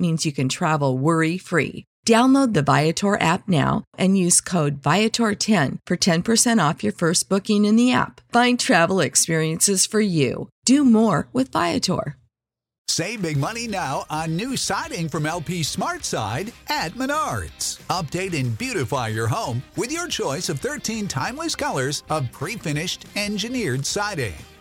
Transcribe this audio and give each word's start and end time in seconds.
means 0.00 0.24
you 0.24 0.32
can 0.32 0.48
travel 0.48 0.96
worry 0.96 1.36
free. 1.38 1.84
Download 2.06 2.54
the 2.54 2.62
Viator 2.62 3.20
app 3.20 3.46
now 3.46 3.84
and 3.98 4.16
use 4.16 4.40
code 4.40 4.80
Viator10 4.80 5.78
for 5.86 5.96
10% 5.96 6.68
off 6.68 6.82
your 6.82 6.94
first 6.94 7.28
booking 7.28 7.66
in 7.66 7.76
the 7.76 7.92
app. 7.92 8.20
Find 8.32 8.58
travel 8.58 9.00
experiences 9.00 9.86
for 9.86 10.00
you. 10.00 10.48
Do 10.64 10.84
more 10.84 11.28
with 11.32 11.52
Viator. 11.52 12.16
Save 12.88 13.22
big 13.22 13.36
money 13.36 13.68
now 13.68 14.04
on 14.10 14.34
new 14.34 14.56
siding 14.56 15.08
from 15.08 15.24
LP 15.24 15.62
Smart 15.62 16.04
Side 16.04 16.52
at 16.68 16.94
Menards. 16.94 17.78
Update 17.86 18.38
and 18.38 18.58
beautify 18.58 19.06
your 19.08 19.28
home 19.28 19.62
with 19.76 19.92
your 19.92 20.08
choice 20.08 20.48
of 20.48 20.58
13 20.58 21.06
timeless 21.06 21.54
colors 21.54 22.02
of 22.10 22.30
pre 22.32 22.56
finished 22.56 23.06
engineered 23.14 23.86
siding. 23.86 24.34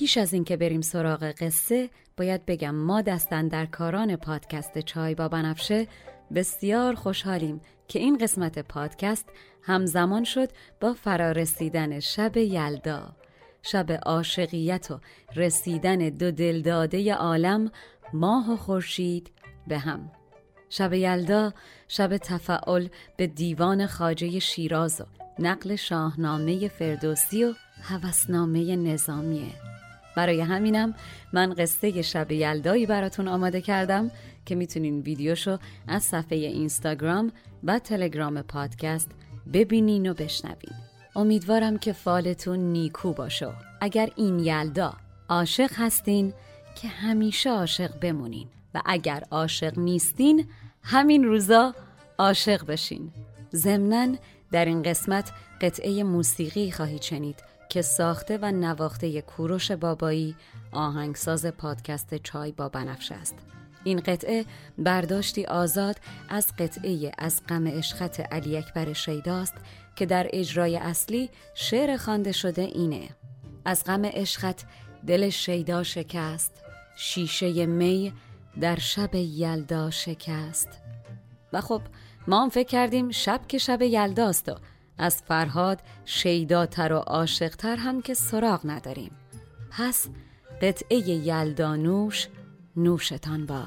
پیش 0.00 0.16
از 0.16 0.32
اینکه 0.32 0.56
بریم 0.56 0.80
سراغ 0.80 1.22
قصه 1.24 1.90
باید 2.16 2.46
بگم 2.46 2.74
ما 2.74 3.02
دستن 3.02 3.48
در 3.48 3.66
کاران 3.66 4.16
پادکست 4.16 4.78
چای 4.78 5.14
با 5.14 5.28
بنفشه 5.28 5.88
بسیار 6.34 6.94
خوشحالیم 6.94 7.60
که 7.88 7.98
این 7.98 8.18
قسمت 8.18 8.58
پادکست 8.58 9.28
همزمان 9.62 10.24
شد 10.24 10.48
با 10.80 10.92
فرارسیدن 10.92 12.00
شب 12.00 12.36
یلدا. 12.36 13.16
شب 13.62 13.92
عاشقیت 14.06 14.90
و 14.90 15.00
رسیدن 15.36 15.98
دو 15.98 16.30
دلداده 16.30 17.14
عالم 17.14 17.70
ماه 18.12 18.52
و 18.52 18.56
خورشید 18.56 19.30
به 19.66 19.78
هم. 19.78 20.10
شب 20.70 20.92
یلدا 20.92 21.52
شب 21.88 22.16
تفعل 22.16 22.88
به 23.16 23.26
دیوان 23.26 23.86
خاجه 23.86 24.38
شیراز 24.38 25.00
و 25.00 25.04
نقل 25.38 25.76
شاهنامه 25.76 26.68
فردوسی 26.68 27.44
و 27.44 27.54
هوسنامه 27.82 28.76
نظامیه. 28.76 29.79
برای 30.16 30.40
همینم 30.40 30.94
من 31.32 31.54
قصه 31.54 32.02
شب 32.02 32.32
یلدایی 32.32 32.86
براتون 32.86 33.28
آماده 33.28 33.60
کردم 33.60 34.10
که 34.46 34.54
می‌تونین 34.54 35.00
ویدیوشو 35.00 35.58
از 35.88 36.02
صفحه 36.02 36.38
اینستاگرام 36.38 37.32
و 37.64 37.78
تلگرام 37.78 38.42
پادکست 38.42 39.10
ببینین 39.52 40.10
و 40.10 40.14
بشنوین. 40.14 40.74
امیدوارم 41.16 41.78
که 41.78 41.92
فالتون 41.92 42.58
نیکو 42.58 43.12
باشه. 43.12 43.52
اگر 43.80 44.10
این 44.16 44.38
یلدا 44.38 44.94
عاشق 45.28 45.70
هستین 45.74 46.32
که 46.82 46.88
همیشه 46.88 47.50
عاشق 47.50 48.00
بمونین 48.00 48.48
و 48.74 48.82
اگر 48.86 49.24
عاشق 49.30 49.78
نیستین 49.78 50.46
همین 50.82 51.24
روزا 51.24 51.74
عاشق 52.18 52.66
بشین. 52.66 53.12
ضمناً 53.52 54.16
در 54.52 54.64
این 54.64 54.82
قسمت 54.82 55.32
قطعه 55.60 56.02
موسیقی 56.02 56.70
خواهید 56.70 57.02
شنید. 57.02 57.49
که 57.70 57.82
ساخته 57.82 58.38
و 58.42 58.52
نواخته 58.52 59.22
کوروش 59.22 59.70
بابایی 59.70 60.36
آهنگساز 60.72 61.46
پادکست 61.46 62.14
چای 62.14 62.52
با 62.52 62.68
بنفشه 62.68 63.14
است. 63.14 63.34
این 63.84 64.00
قطعه 64.00 64.44
برداشتی 64.78 65.44
آزاد 65.44 65.96
از 66.28 66.46
قطعه 66.58 67.12
از 67.18 67.42
غم 67.48 67.68
عشقت 67.68 68.32
علی 68.32 68.56
اکبر 68.56 68.92
شیداست 68.92 69.54
که 69.96 70.06
در 70.06 70.26
اجرای 70.32 70.76
اصلی 70.76 71.30
شعر 71.54 71.96
خوانده 71.96 72.32
شده 72.32 72.62
اینه. 72.62 73.08
از 73.64 73.84
غم 73.84 74.04
عشقت 74.04 74.64
دل 75.06 75.28
شیدا 75.28 75.82
شکست 75.82 76.52
شیشه 76.96 77.66
می 77.66 78.12
در 78.60 78.78
شب 78.78 79.14
یلدا 79.14 79.90
شکست. 79.90 80.68
و 81.52 81.60
خب 81.60 81.82
ما 82.26 82.42
هم 82.42 82.48
فکر 82.48 82.68
کردیم 82.68 83.10
شب 83.10 83.40
که 83.48 83.58
شب 83.58 83.82
یلداست 83.82 84.48
و 84.48 84.54
از 85.00 85.22
فرهاد 85.22 85.80
شیداتر 86.04 86.92
و 86.92 86.96
عاشقتر 86.96 87.76
هم 87.76 88.02
که 88.02 88.14
سراغ 88.14 88.60
نداریم. 88.64 89.12
پس 89.70 90.06
قطعه 90.62 90.98
یلدانوش 90.98 92.28
نوشتان 92.76 93.46
باد. 93.46 93.66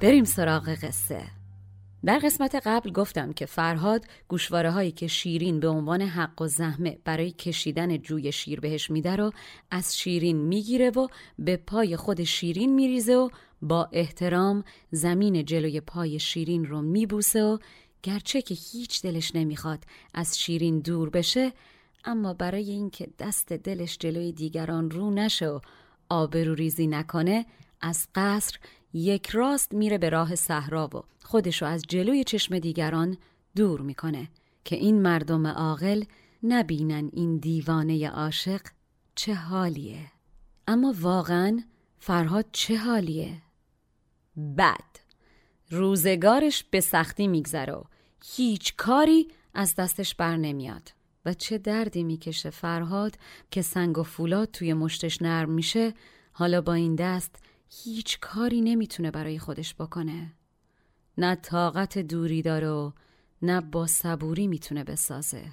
بریم 0.00 0.24
سراغ 0.24 0.68
قصه. 0.68 1.37
در 2.04 2.18
قسمت 2.18 2.54
قبل 2.66 2.92
گفتم 2.92 3.32
که 3.32 3.46
فرهاد 3.46 4.04
گوشواره 4.28 4.70
هایی 4.70 4.92
که 4.92 5.06
شیرین 5.06 5.60
به 5.60 5.68
عنوان 5.68 6.02
حق 6.02 6.42
و 6.42 6.46
زحمه 6.46 6.98
برای 7.04 7.30
کشیدن 7.30 7.96
جوی 7.96 8.32
شیر 8.32 8.60
بهش 8.60 8.90
میده 8.90 9.16
رو 9.16 9.32
از 9.70 9.98
شیرین 9.98 10.36
می‌گیره 10.36 10.90
و 10.90 11.08
به 11.38 11.56
پای 11.56 11.96
خود 11.96 12.24
شیرین 12.24 12.74
میریزه 12.74 13.14
و 13.14 13.28
با 13.62 13.88
احترام 13.92 14.64
زمین 14.90 15.44
جلوی 15.44 15.80
پای 15.80 16.18
شیرین 16.18 16.64
رو 16.66 16.82
میبوسه 16.82 17.42
و 17.42 17.58
گرچه 18.02 18.42
که 18.42 18.54
هیچ 18.72 19.02
دلش 19.02 19.34
نمی‌خواد 19.34 19.84
از 20.14 20.38
شیرین 20.38 20.80
دور 20.80 21.10
بشه 21.10 21.52
اما 22.04 22.34
برای 22.34 22.70
اینکه 22.70 23.08
دست 23.18 23.52
دلش 23.52 23.98
جلوی 23.98 24.32
دیگران 24.32 24.90
رو 24.90 25.10
نشه 25.10 25.48
و 25.48 25.60
آبرو 26.08 26.54
ریزی 26.54 26.86
نکنه 26.86 27.46
از 27.80 28.08
قصر 28.14 28.58
یک 28.92 29.28
راست 29.30 29.74
میره 29.74 29.98
به 29.98 30.08
راه 30.08 30.34
صحرا 30.34 30.90
و 30.94 31.02
خودشو 31.24 31.66
از 31.66 31.82
جلوی 31.88 32.24
چشم 32.24 32.58
دیگران 32.58 33.16
دور 33.56 33.80
می‌کنه 33.80 34.28
که 34.64 34.76
این 34.76 35.02
مردم 35.02 35.46
عاقل 35.46 36.04
نبینن 36.42 37.10
این 37.12 37.36
دیوانه 37.36 38.08
عاشق 38.08 38.60
چه 39.14 39.34
حالیه. 39.34 40.12
اما 40.68 40.94
واقعا 41.00 41.60
فرهاد 41.98 42.46
چه 42.52 42.76
حالیه؟ 42.76 43.42
بد 44.58 44.98
روزگارش 45.70 46.64
به 46.64 46.80
سختی 46.80 47.28
میگذره 47.28 47.72
و 47.72 47.82
هیچ 48.36 48.76
کاری 48.76 49.28
از 49.54 49.74
دستش 49.74 50.14
بر 50.14 50.36
نمیاد 50.36 50.92
و 51.24 51.34
چه 51.34 51.58
دردی 51.58 52.02
می‌کشه 52.02 52.50
فرهاد 52.50 53.18
که 53.50 53.62
سنگ 53.62 53.98
و 53.98 54.02
فولاد 54.02 54.50
توی 54.50 54.74
مشتش 54.74 55.22
نرم 55.22 55.50
میشه؟ 55.50 55.94
حالا 56.32 56.60
با 56.60 56.74
این 56.74 56.94
دست 56.94 57.36
هیچ 57.70 58.20
کاری 58.20 58.60
نمی‌تونه 58.60 59.10
برای 59.10 59.38
خودش 59.38 59.74
بکنه. 59.74 60.32
نه 61.18 61.34
طاقت 61.34 61.98
دوری 61.98 62.42
داره 62.42 62.68
و 62.68 62.90
نه 63.42 63.60
با 63.60 63.86
صبوری 63.86 64.46
می‌تونه 64.46 64.84
بسازه. 64.84 65.44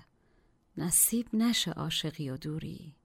نصیب 0.77 1.27
نشه 1.33 1.71
عاشقی 1.71 2.29
و 2.29 2.37
دوری. 2.37 2.95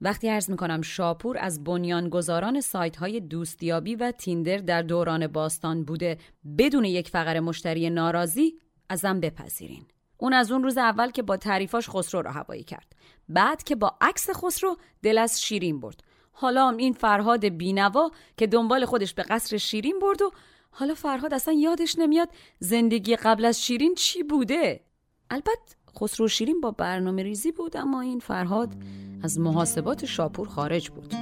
وقتی 0.00 0.28
عرض 0.28 0.50
می‌کنم 0.50 0.82
شاپور 0.82 1.38
از 1.38 1.64
بنیانگذاران 1.64 2.60
سایت 2.60 2.96
های 2.96 3.20
دوستیابی 3.20 3.94
و 3.94 4.12
تیندر 4.12 4.56
در 4.56 4.82
دوران 4.82 5.26
باستان 5.26 5.84
بوده 5.84 6.18
بدون 6.58 6.84
یک 6.84 7.08
فقر 7.08 7.40
مشتری 7.40 7.90
ناراضی 7.90 8.54
ازم 8.88 9.20
بپذیرین. 9.20 9.84
اون 10.16 10.32
از 10.32 10.52
اون 10.52 10.62
روز 10.62 10.78
اول 10.78 11.10
که 11.10 11.22
با 11.22 11.36
تعریفاش 11.36 11.88
خسرو 11.88 12.22
را 12.22 12.32
هوایی 12.32 12.64
کرد. 12.64 12.96
بعد 13.28 13.62
که 13.62 13.76
با 13.76 13.96
عکس 14.00 14.30
خسرو 14.30 14.76
دل 15.02 15.18
از 15.18 15.42
شیرین 15.42 15.80
برد. 15.80 16.04
حالا 16.40 16.68
هم 16.68 16.76
این 16.76 16.92
فرهاد 16.92 17.44
بینوا 17.44 18.10
که 18.36 18.46
دنبال 18.46 18.84
خودش 18.84 19.14
به 19.14 19.22
قصر 19.22 19.56
شیرین 19.56 19.98
برد 19.98 20.22
و 20.22 20.30
حالا 20.70 20.94
فرهاد 20.94 21.34
اصلا 21.34 21.54
یادش 21.54 21.98
نمیاد 21.98 22.28
زندگی 22.58 23.16
قبل 23.16 23.44
از 23.44 23.62
شیرین 23.62 23.94
چی 23.94 24.22
بوده. 24.22 24.80
البته 25.30 25.50
خسرو 26.00 26.28
شیرین 26.28 26.60
با 26.60 26.70
برنامه 26.70 27.22
ریزی 27.22 27.52
بود 27.52 27.76
اما 27.76 28.00
این 28.00 28.18
فرهاد 28.18 28.74
از 29.22 29.40
محاسبات 29.40 30.04
شاپور 30.04 30.48
خارج 30.48 30.90
بود. 30.90 31.14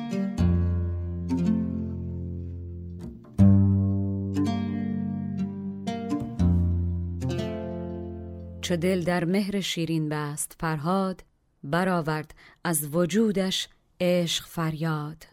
چو 8.60 8.76
دل 8.76 9.02
در 9.04 9.24
مهر 9.24 9.60
شیرین 9.60 10.08
بست 10.08 10.56
فرهاد 10.60 11.24
برآورد 11.62 12.34
از 12.64 12.94
وجودش 12.94 13.68
عشق 14.00 14.46
فریاد. 14.46 15.24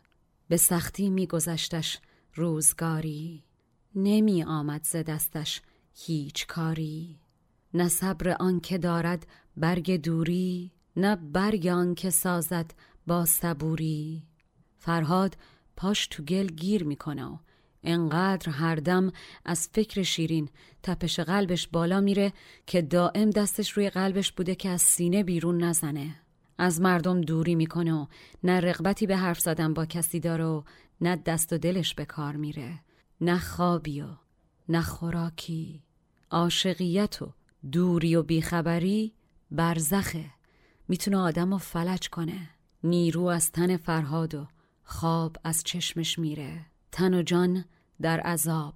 به 0.48 0.58
سختی 0.58 1.10
میگذشتش 1.10 2.00
روزگاری. 2.36 3.44
نمی 3.96 4.44
آمد 4.44 4.84
ز 4.84 4.96
دستش 4.96 5.62
هیچ 5.94 6.48
کاری. 6.48 7.20
نه 7.74 7.88
صبر 7.88 8.36
آن 8.40 8.60
که 8.60 8.78
دارد 8.78 9.28
برگ 9.58 10.02
دوری 10.02 10.72
نه 10.96 11.16
برگ 11.16 11.68
آن 11.68 11.96
که 11.96 12.10
سازد 12.10 12.74
با 13.08 13.26
صبوری. 13.26 14.24
فرهاد 14.78 15.38
پاش 15.76 16.08
تو 16.08 16.24
گل 16.24 16.48
گیر 16.48 16.84
می‌کنه 16.84 17.26
و 17.26 17.38
انقدر 17.84 18.50
هر 18.50 18.76
دم 18.76 19.12
از 19.46 19.70
فکر 19.74 20.04
شیرین 20.04 20.50
تپش 20.84 21.20
قلبش 21.20 21.68
بالا 21.68 22.02
میره 22.02 22.34
که 22.68 22.82
دائم 22.82 23.30
دستش 23.30 23.72
روی 23.72 23.90
قلبش 23.90 24.32
بوده 24.32 24.56
که 24.56 24.70
از 24.70 24.82
سینه 24.82 25.24
بیرون 25.24 25.64
نزنه. 25.64 26.25
از 26.58 26.82
مردم 26.82 27.22
دوری 27.22 27.56
می‌کنه 27.56 27.94
و 27.94 28.06
نه 28.44 28.60
رغبتی 28.60 29.08
به 29.08 29.18
حرف 29.18 29.40
زدن 29.40 29.74
با 29.74 29.86
کسی 29.86 30.20
داره 30.20 30.46
و 30.46 30.64
نه 31.02 31.16
دست 31.16 31.54
و 31.54 31.58
دلش 31.58 31.94
به 31.94 32.06
کار 32.06 32.36
میره. 32.36 32.80
نه 33.22 33.40
خوابی 33.40 34.02
و 34.02 34.08
نه 34.70 34.82
خوراکی. 34.82 35.84
عاشقیت 36.32 37.22
و 37.22 37.34
دوری 37.72 38.16
و 38.16 38.24
بیخبری 38.24 39.14
برزخه. 39.52 40.26
می‌تونه 40.88 41.18
آدم 41.18 41.52
رو 41.52 41.58
فلج 41.58 42.10
کنه. 42.10 42.50
نیرو 42.84 43.24
از 43.24 43.52
تن 43.52 43.78
فرهاد 43.78 44.36
و 44.36 44.48
خواب 44.84 45.38
از 45.44 45.64
چشمش 45.64 46.20
میره. 46.20 46.66
تن 46.92 47.14
و 47.14 47.22
جان 47.22 47.66
در 48.02 48.20
عذاب. 48.20 48.74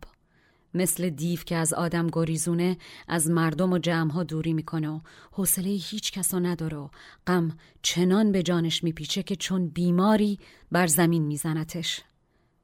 مثل 0.73 1.09
دیو 1.09 1.39
که 1.39 1.55
از 1.55 1.73
آدم 1.73 2.07
گریزونه 2.11 2.77
از 3.07 3.29
مردم 3.29 3.73
و 3.73 3.77
جمعها 3.77 4.23
دوری 4.23 4.53
می‌کنه 4.53 4.89
و 4.89 4.99
حوصله 5.31 5.69
هیچ 5.69 6.11
کسا 6.11 6.39
نداره 6.39 6.77
و 6.77 6.89
غم 7.27 7.57
چنان 7.81 8.31
به 8.31 8.43
جانش 8.43 8.83
میپیچه 8.83 9.23
که 9.23 9.35
چون 9.35 9.67
بیماری 9.67 10.39
بر 10.71 10.87
زمین 10.87 11.23
میزنتش. 11.23 12.01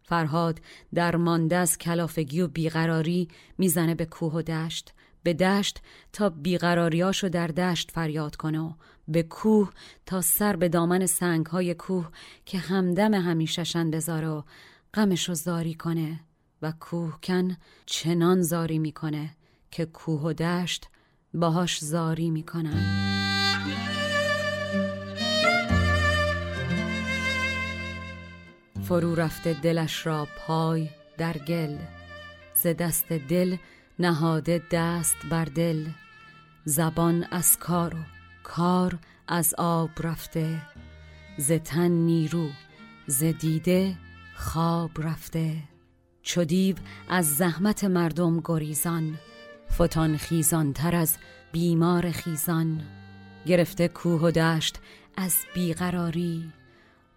فرهاد 0.03 0.61
در 0.93 1.15
مانده 1.15 1.55
از 1.55 1.77
کلافگی 1.77 2.41
و 2.41 2.47
بیقراری 2.47 3.27
می‌زنه 3.57 3.95
به 3.95 4.05
کوه 4.05 4.33
و 4.33 4.41
دشت 4.41 4.93
به 5.23 5.33
دشت 5.33 5.81
تا 6.13 6.29
بیقراریاشو 6.29 7.29
در 7.29 7.47
دشت 7.47 7.91
فریاد 7.91 8.35
کنه 8.35 8.59
و 8.59 8.73
به 9.07 9.23
کوه 9.23 9.71
تا 10.05 10.21
سر 10.21 10.55
به 10.55 10.69
دامن 10.69 11.05
سنگهای 11.05 11.73
کوه 11.73 12.09
که 12.45 12.57
همدم 12.57 13.13
همیششن 13.13 13.91
بذاره 13.91 14.27
و 14.27 14.41
غمشو 14.93 15.33
زاری 15.33 15.73
کنه. 15.73 16.19
و 16.61 16.71
کوهکن 16.79 17.57
چنان 17.85 18.41
زاری 18.41 18.79
می‌کنه 18.79 19.29
که 19.71 19.85
کوه 19.85 20.21
و 20.21 20.33
دشت 20.33 20.87
باهاش 21.33 21.79
زاری 21.79 22.29
می‌کنن. 22.29 23.05
فرو 28.83 29.15
رفته 29.15 29.53
دلش 29.53 30.05
را 30.05 30.27
پای 30.37 30.89
در 31.17 31.37
گل 31.37 31.77
ز 32.53 32.67
دست 32.67 33.11
دل 33.11 33.57
نهاده 33.99 34.63
دست 34.71 35.15
بر 35.29 35.45
دل. 35.45 35.87
زبان 36.65 37.23
از 37.31 37.57
کار 37.57 37.95
و 37.95 37.97
کار 38.43 38.99
از 39.27 39.55
آب 39.57 39.89
رفته 39.99 40.61
ز 41.37 41.51
تن 41.51 41.91
نیرو 41.91 42.49
ز 43.07 43.23
دیده 43.23 43.97
خواب 44.35 45.01
رفته. 45.01 45.74
چو 46.25 46.45
از 47.09 47.35
زحمت 47.35 47.83
مردم 47.83 48.41
گریزان 48.45 49.19
فتان 49.73 50.17
خیزان 50.17 50.73
تر 50.73 50.95
از 50.95 51.17
بیمار 51.51 52.11
خیزان. 52.11 52.83
گرفته 53.45 53.87
کوه 53.87 54.21
و 54.21 54.31
دشت 54.31 54.79
از 55.17 55.37
بیقراری 55.53 56.53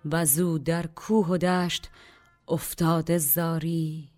و 0.05 0.25
زو 0.25 0.59
در 0.59 0.87
کوه 0.87 1.27
و 1.27 1.37
دشت 1.37 1.91
افتاده 2.49 3.19
زاری. 3.19 4.09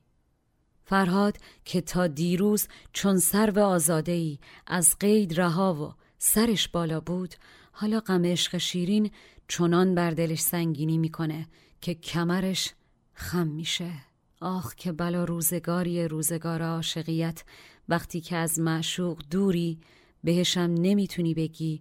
فرهاد 0.85 1.37
که 1.65 1.81
تا 1.81 2.07
دیروز 2.07 2.69
چون 2.93 3.19
سر 3.19 3.51
و 3.51 3.59
آزاده 3.59 4.13
ای 4.13 4.39
از 4.67 4.97
قید 5.01 5.41
رها 5.41 5.75
و 5.75 5.95
سرش 6.19 6.69
بالا 6.69 7.01
بود 7.01 7.35
حالا 7.73 8.01
غم 8.01 8.25
عشق 8.25 8.57
شیرین 8.59 9.11
چنان 9.49 9.95
بر 9.95 10.11
دلش 10.11 10.41
سنگینی 10.41 10.99
می‌کنه 10.99 11.47
که 11.81 11.95
کمرش 11.95 12.75
خم 13.15 13.47
میشه. 13.47 14.10
آخ 14.41 14.75
که 14.75 14.93
بلا 14.93 15.25
روزگاری 15.25 16.09
روزگار 16.09 16.63
عاشقیت 16.63 17.45
وقتی 17.89 18.21
که 18.21 18.37
از 18.37 18.61
معشوق 18.61 19.23
دوری 19.31 19.81
بهشم 20.25 20.75
نمی‌تونی 20.79 21.35
بگی 21.35 21.81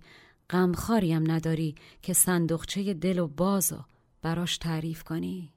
غمخاریم 0.49 1.31
نداری 1.31 1.75
که 2.01 2.13
صندوقچه 2.13 2.93
دل 2.93 3.19
و 3.19 3.27
بازو 3.27 3.83
براش 4.21 4.57
تعریف 4.57 5.03
کنی. 5.03 5.53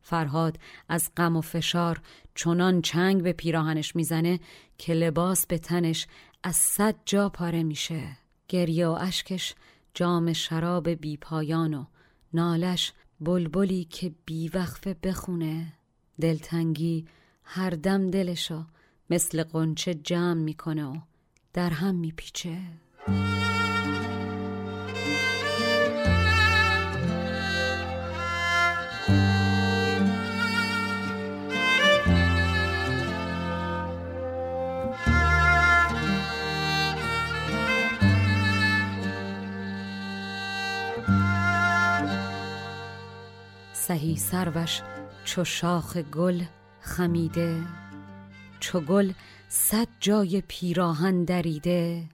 فرهاد 0.00 0.58
از 0.88 1.10
غم 1.16 1.36
و 1.36 1.40
فشار 1.40 2.00
چنان 2.34 2.82
چنگ 2.82 3.22
به 3.22 3.32
پیراهنش 3.32 3.96
می‌زنه 3.96 4.40
که 4.78 4.94
لباس 4.94 5.46
به 5.46 5.58
تنش 5.58 6.06
از 6.42 6.56
صد 6.56 6.94
جا 7.04 7.28
پاره 7.28 7.62
میشه. 7.62 8.16
گریه 8.48 8.86
و 8.86 8.98
اشکش 9.00 9.54
جام 9.94 10.32
شراب 10.32 10.88
بی 10.88 11.16
پایان 11.16 11.74
و 11.74 11.84
نالش 12.34 12.92
بلبلی 13.20 13.84
که 13.84 14.12
بیوقفه 14.24 14.96
بخونه. 15.02 15.72
دلتنگی 16.20 17.06
هر 17.44 17.70
دم 17.70 18.10
دلشو 18.10 18.64
مثل 19.10 19.42
قنچه 19.42 19.94
جمع 19.94 20.34
می‌کنه 20.34 20.84
و 20.84 20.96
در 21.52 21.70
هم 21.70 21.94
میپیچه. 21.94 22.58
سهی 43.72 44.16
سروش 44.16 44.82
چو 45.24 45.44
شاخ 45.44 45.96
گل 45.96 46.42
خمیده 46.80 47.62
چو 48.60 48.80
گل 48.80 49.12
صد 49.48 49.88
جای 50.00 50.42
پیراهن 50.48 51.24
دریده. 51.24 52.08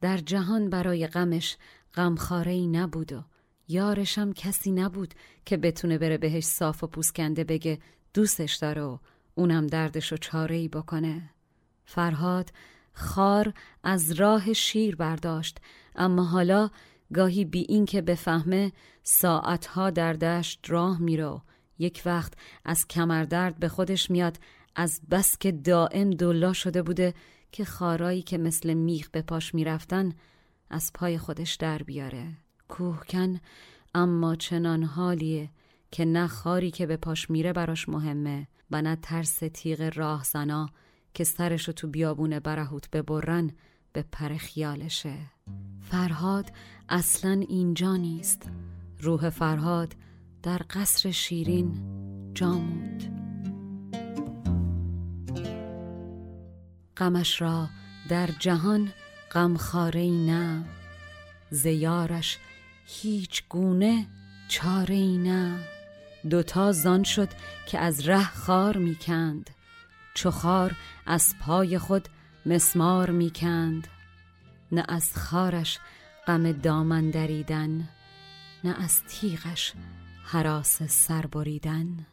در 0.00 0.16
جهان 0.16 0.70
برای 0.70 1.06
غمش 1.06 1.56
غمخواره 1.94 2.52
ای 2.52 2.66
نبود 2.66 3.12
و 3.12 3.22
یارشم 3.68 4.32
کسی 4.32 4.70
نبود 4.72 5.14
که 5.44 5.56
بتونه 5.56 5.98
بره 5.98 6.18
بهش 6.18 6.44
صاف 6.44 6.84
و 6.84 6.86
پوسکنده 6.86 7.44
بگه 7.44 7.78
دوستش 8.14 8.54
داره 8.54 8.82
و 8.82 8.98
اونم 9.34 9.66
دردش 9.66 10.12
و 10.12 10.16
چاره 10.16 10.56
ای 10.56 10.68
بکنه. 10.68 11.30
فرهاد 11.84 12.50
خار 12.92 13.52
از 13.82 14.12
راه 14.12 14.52
شیر 14.52 14.96
برداشت 14.96 15.58
اما 15.96 16.24
حالا 16.24 16.70
گاهی 17.14 17.44
بی 17.44 17.66
این 17.68 17.84
که 17.84 18.02
بفهمه 18.02 18.72
ساعتها 19.02 19.90
در 19.90 20.12
دشت 20.12 20.60
راه 20.68 21.00
میره 21.00 21.40
یک 21.78 22.02
وقت 22.06 22.32
از 22.64 22.86
کمردرد 22.86 23.58
به 23.58 23.68
خودش 23.68 24.10
میاد 24.10 24.38
از 24.76 25.00
بس 25.10 25.38
که 25.38 25.52
دائم 25.52 26.10
دلا 26.10 26.52
شده 26.52 26.82
بوده 26.82 27.14
که 27.52 27.64
خارایی 27.64 28.22
که 28.22 28.38
مثل 28.38 28.74
میخ 28.74 29.08
به 29.08 29.22
پاش 29.22 29.54
می‌رفتن 29.54 30.12
از 30.70 30.90
پای 30.94 31.18
خودش 31.18 31.54
در 31.54 31.82
بیاره. 31.82 32.28
کوهکن 32.68 33.40
اما 33.94 34.36
چنان 34.36 34.82
حالیه 34.82 35.50
که 35.90 36.04
نه 36.04 36.26
خاری 36.26 36.70
که 36.70 36.86
به 36.86 36.96
پاش 36.96 37.30
میره 37.30 37.52
براش 37.52 37.88
مهمه 37.88 38.48
و 38.70 38.82
نه 38.82 38.96
ترس 38.96 39.38
تیغ 39.38 39.92
راهزنا 39.94 40.70
که 41.14 41.24
سرشو 41.24 41.72
تو 41.72 41.88
بیابون 41.88 42.38
برهوت 42.38 42.90
ببرن 42.90 43.50
به 43.92 44.04
پر 44.12 44.36
خیالشه. 44.36 45.16
فرهاد 45.80 46.52
اصلا 46.88 47.44
اینجا 47.48 47.96
نیست. 47.96 48.50
روح 49.00 49.30
فرهاد 49.30 49.94
در 50.46 50.60
قصر 50.70 51.10
شیرین 51.10 51.80
جا 52.34 52.50
موند. 52.50 53.02
غمش 56.96 57.40
را 57.40 57.68
در 58.08 58.26
جهان 58.26 58.92
غمخواره 59.32 60.10
نه 60.10 60.64
زیارش 61.50 62.38
هیچ 62.86 63.42
گونه 63.48 64.06
چاره 64.48 64.94
ای 64.94 65.18
نه. 65.18 65.58
دوتا 66.30 66.72
زان 66.72 67.02
شد 67.02 67.28
که 67.66 67.78
از 67.78 68.08
ره 68.08 68.24
خار 68.24 68.76
می‌کند 68.76 69.50
چو 70.14 70.30
خار 70.30 70.76
از 71.06 71.34
پای 71.40 71.78
خود 71.78 72.08
مسمار 72.46 73.10
می‌کند. 73.10 73.88
نه 74.72 74.84
از 74.88 75.16
خارش 75.16 75.78
غم 76.26 76.52
دامن 76.52 77.10
دریدن 77.10 77.88
نه 78.64 78.82
از 78.84 79.02
تیغش 79.02 79.72
حراس 80.28 80.82
سر 80.82 81.26
بریدن 81.26 82.06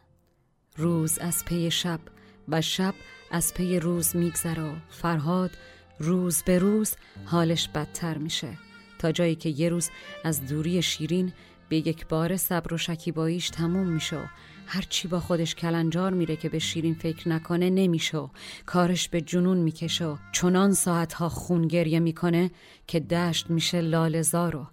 روز 0.77 1.17
از 1.17 1.45
پی 1.45 1.71
شب 1.71 1.99
و 2.47 2.61
شب 2.61 2.93
از 3.31 3.53
پی 3.53 3.79
روز 3.79 4.15
میگذره 4.15 4.63
و 4.63 4.75
فرهاد 4.89 5.51
روز 5.99 6.43
به 6.43 6.59
روز 6.59 6.95
حالش 7.25 7.67
بدتر 7.67 8.17
میشه. 8.17 8.57
تا 8.99 9.11
جایی 9.11 9.35
که 9.35 9.49
یه 9.49 9.69
روز 9.69 9.89
از 10.23 10.45
دوری 10.47 10.81
شیرین 10.81 11.33
به 11.69 11.77
یک 11.77 12.07
بار 12.07 12.37
صبر 12.37 12.73
و 12.73 12.77
شکیباییش 12.77 13.49
تموم 13.49 13.87
میشه. 13.87 14.17
و 14.17 14.25
هرچی 14.67 15.07
با 15.07 15.19
خودش 15.19 15.55
کلنجار 15.55 16.13
میره 16.13 16.35
که 16.35 16.49
به 16.49 16.59
شیرین 16.59 16.93
فکر 16.93 17.29
نکنه 17.29 17.69
نمیشه. 17.69 18.29
کارش 18.65 19.09
به 19.09 19.21
جنون 19.21 19.57
می‌کشه. 19.57 20.05
و 20.05 20.17
چنان 20.31 20.73
ساعتها 20.73 21.29
خون 21.29 21.67
گریه 21.67 21.99
می‌کنه 21.99 22.51
که 22.87 22.99
دشت 22.99 23.49
میشه 23.49 23.81
لالزار 23.81 24.55
و 24.55 24.67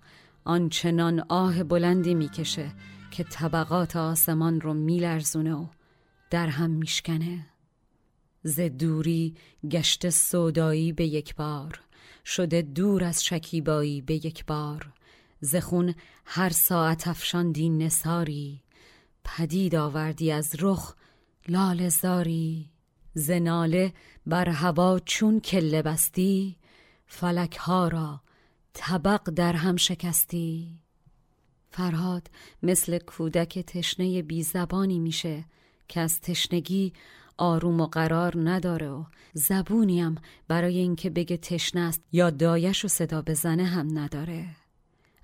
آنچنان 0.44 1.24
آه 1.28 1.62
بلندی 1.62 2.14
می‌کشه. 2.14 2.72
که 3.10 3.24
طبقات 3.24 3.96
آسمان 3.96 4.60
رو 4.60 4.74
میلرزونه 4.74 5.54
و 5.54 5.66
در 6.30 6.46
هم 6.46 6.70
میشکنه. 6.70 7.46
ز 8.42 8.60
دوری 8.60 9.34
گشت 9.70 10.10
سودایی 10.10 10.92
به 10.92 11.06
یک 11.06 11.34
بار 11.34 11.80
شده 12.24 12.62
دور 12.62 13.04
از 13.04 13.24
شکیبایی 13.24 14.00
به 14.00 14.14
یک 14.14 14.46
بار. 14.46 14.92
ز 15.40 15.56
خون 15.56 15.94
هر 16.24 16.50
ساعت 16.50 17.08
افشاندی 17.08 17.68
نساری 17.68 18.62
پدید 19.24 19.74
آوردی 19.74 20.32
از 20.32 20.56
رخ 20.60 20.94
لال 21.48 21.88
زاری. 21.88 22.70
ز 23.14 23.30
ناله 23.30 23.92
بر 24.26 24.48
هوا 24.48 24.98
چون 24.98 25.40
کله 25.40 25.82
بستی 25.82 26.56
فلک 27.06 27.56
ها 27.56 27.88
را 27.88 28.20
طبق 28.72 29.30
در 29.30 29.52
هم 29.52 29.76
شکستی. 29.76 30.78
فرهاد 31.70 32.30
مثل 32.62 32.98
کودک 32.98 33.58
تشنه 33.58 34.22
بی 34.22 34.42
زبانی 34.42 34.98
میشه 34.98 35.44
که 35.88 36.00
از 36.00 36.20
تشنگی 36.20 36.92
آروم 37.38 37.80
و 37.80 37.86
قرار 37.86 38.50
نداره 38.50 38.90
و 38.90 39.04
زبونیم 39.32 40.14
برای 40.48 40.78
اینکه 40.78 41.10
بگه 41.10 41.36
تشنه 41.36 41.80
است 41.80 42.02
یا 42.12 42.30
دایش 42.30 42.84
و 42.84 42.88
صدا 42.88 43.22
بزنه 43.22 43.64
هم 43.64 43.98
نداره. 43.98 44.46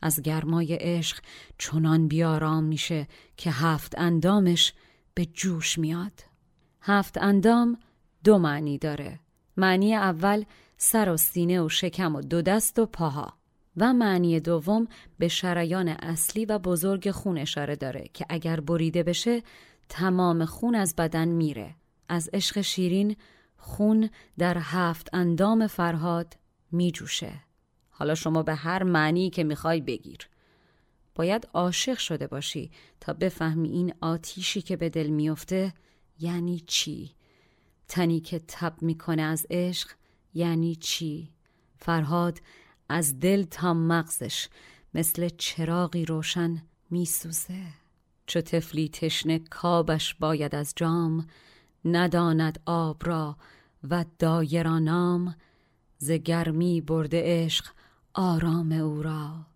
از 0.02 0.22
گرمای 0.22 0.74
عشق 0.74 1.18
چنان 1.58 2.08
بیارام 2.08 2.64
میشه 2.64 3.08
که 3.36 3.50
هفت 3.50 3.98
اندامش 3.98 4.72
به 5.14 5.26
جوش 5.26 5.78
میاد. 5.78 6.22
هفت 6.80 7.18
اندام 7.18 7.78
دو 8.24 8.38
معنی 8.38 8.78
داره. 8.78 9.20
معنی 9.56 9.94
اول 9.94 10.44
سر 10.76 11.08
و 11.08 11.16
سینه 11.16 11.62
و 11.62 11.68
شکم 11.68 12.16
و 12.16 12.20
دو 12.20 12.42
دست 12.42 12.78
و 12.78 12.86
پاها. 12.86 13.32
و 13.76 13.92
معنی 13.92 14.40
دوم 14.40 14.88
به 15.18 15.28
شریان 15.28 15.88
اصلی 15.88 16.44
و 16.44 16.58
بزرگ 16.58 17.10
خون 17.10 17.38
اشاره 17.38 17.76
داره 17.76 18.10
که 18.14 18.26
اگر 18.28 18.60
بریده 18.60 19.02
بشه 19.02 19.42
تمام 19.88 20.44
خون 20.44 20.74
از 20.74 20.94
بدن 20.96 21.28
میره. 21.28 21.74
از 22.08 22.30
عشق 22.32 22.60
شیرین 22.60 23.16
خون 23.56 24.10
در 24.38 24.58
هفت 24.58 25.14
اندام 25.14 25.66
فرهاد 25.66 26.36
میجوشه. 26.72 27.32
حالا 27.90 28.14
شما 28.14 28.42
به 28.42 28.54
هر 28.54 28.82
معنی 28.82 29.30
که 29.30 29.44
می‌خوای 29.44 29.80
بگیر. 29.80 30.28
باید 31.14 31.48
عاشق 31.54 31.98
شده 31.98 32.26
باشی 32.26 32.70
تا 33.00 33.12
بفهمی 33.12 33.68
این 33.68 33.94
آتیشی 34.00 34.62
که 34.62 34.76
به 34.76 34.88
دل 34.88 35.06
میفته 35.06 35.74
یعنی 36.18 36.60
چی. 36.66 37.14
تنی 37.88 38.20
که 38.20 38.40
تب 38.48 38.82
می‌کنه 38.82 39.22
از 39.22 39.46
عشق 39.50 39.90
یعنی 40.34 40.76
چی؟ 40.76 41.30
فرهاد 41.78 42.40
از 42.88 43.20
دل 43.20 43.44
تا 43.44 43.74
مغزش 43.74 44.48
مثل 44.94 45.28
چراغی 45.28 46.04
روشن 46.04 46.62
میسوزه. 46.90 47.62
چو 48.26 48.40
تفلی 48.40 48.88
تشنه 48.88 49.38
کابش 49.38 50.14
باید 50.14 50.54
از 50.54 50.72
جام 50.76 51.26
نداند 51.84 52.60
آب 52.66 53.06
را 53.06 53.36
و 53.90 54.04
دایرا 54.18 54.78
نام. 54.78 55.36
ز 55.98 56.10
گرمی 56.10 56.80
برده 56.80 57.22
عشق 57.24 57.66
آرام 58.14 58.72
او 58.72 59.02
را 59.02 59.46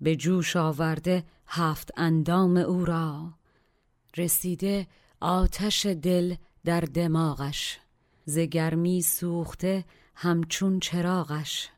به 0.00 0.16
جوش 0.16 0.56
آورده 0.56 1.24
هفت 1.46 1.90
اندام 1.96 2.56
او 2.56 2.84
را. 2.84 3.32
رسیده 4.16 4.86
آتش 5.20 5.86
دل 5.86 6.34
در 6.64 6.80
دماغش 6.80 7.78
ز 8.24 8.38
گرمی 8.38 9.02
سوخته 9.02 9.84
همچون 10.14 10.80
چراغش. 10.80 11.68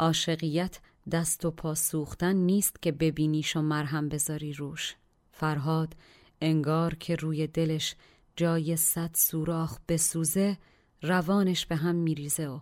عاشقیت 0.00 0.78
دست 1.12 1.44
و 1.44 1.50
پا 1.50 1.74
سوختن 1.74 2.36
نیست 2.36 2.82
که 2.82 2.92
ببینیش 2.92 3.56
و 3.56 3.62
مرهم 3.62 4.08
بذاری 4.08 4.52
روش. 4.52 4.96
فرهاد 5.32 5.96
انگار 6.40 6.94
که 6.94 7.16
روی 7.16 7.46
دلش 7.46 7.94
جای 8.36 8.76
صد 8.76 9.10
سوراخ 9.14 9.78
بسوزه 9.88 10.58
روانش 11.02 11.66
به 11.66 11.76
هم 11.76 11.94
میریزه 11.94 12.48
و 12.48 12.60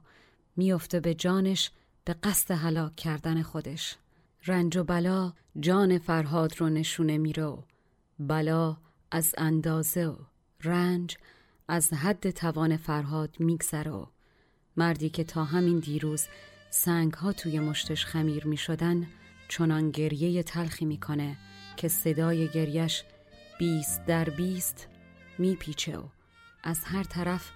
میفته 0.56 1.00
به 1.00 1.14
جانش 1.14 1.70
به 2.04 2.14
قصد 2.14 2.50
هلاک 2.50 2.96
کردن 2.96 3.42
خودش. 3.42 3.96
رنج 4.46 4.76
و 4.76 4.84
بلا 4.84 5.32
جان 5.60 5.98
فرهاد 5.98 6.60
رو 6.60 6.68
نشونه 6.68 7.18
میره 7.18 7.44
و 7.44 7.62
بلا 8.18 8.76
از 9.10 9.34
اندازه 9.38 10.06
و 10.06 10.16
رنج 10.64 11.16
از 11.68 11.92
حد 11.92 12.30
توان 12.30 12.76
فرهاد 12.76 13.36
میگذره 13.38 13.90
و 13.90 14.06
مردی 14.76 15.08
که 15.08 15.24
تا 15.24 15.44
همین 15.44 15.78
دیروز 15.78 16.26
سنگ 16.70 17.12
ها 17.12 17.32
توی 17.32 17.60
مشتش 17.60 18.06
خمیر 18.06 18.46
می 18.46 18.56
شدن 18.56 19.06
چنان 19.48 19.90
گریه 19.90 20.42
تلخی 20.42 20.84
می‌کنه 20.84 21.36
که 21.76 21.88
صدای 21.88 22.48
گریش 22.48 23.04
بیست 23.58 24.06
در 24.06 24.30
بیست 24.30 24.88
میپیچه 25.38 25.98
و 25.98 26.04
از 26.62 26.84
هر 26.84 27.02
طرف 27.02 27.50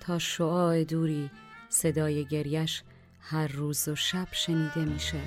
تا 0.00 0.18
شعاع 0.18 0.84
دوری 0.84 1.30
صدای 1.68 2.24
گریش 2.24 2.82
هر 3.20 3.46
روز 3.46 3.88
و 3.88 3.94
شب 3.94 4.28
شنیده 4.32 4.84
میشه. 4.84 5.20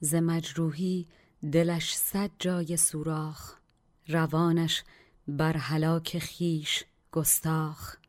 ز 0.00 0.14
مجروحی 0.14 1.06
دلش 1.52 1.96
صد 1.96 2.30
جای 2.38 2.76
سوراخ 2.76 3.56
روانش 4.08 4.84
بر 5.28 5.56
هلاک 5.56 6.18
خیش 6.18 6.84
گستاخ. 7.12 8.01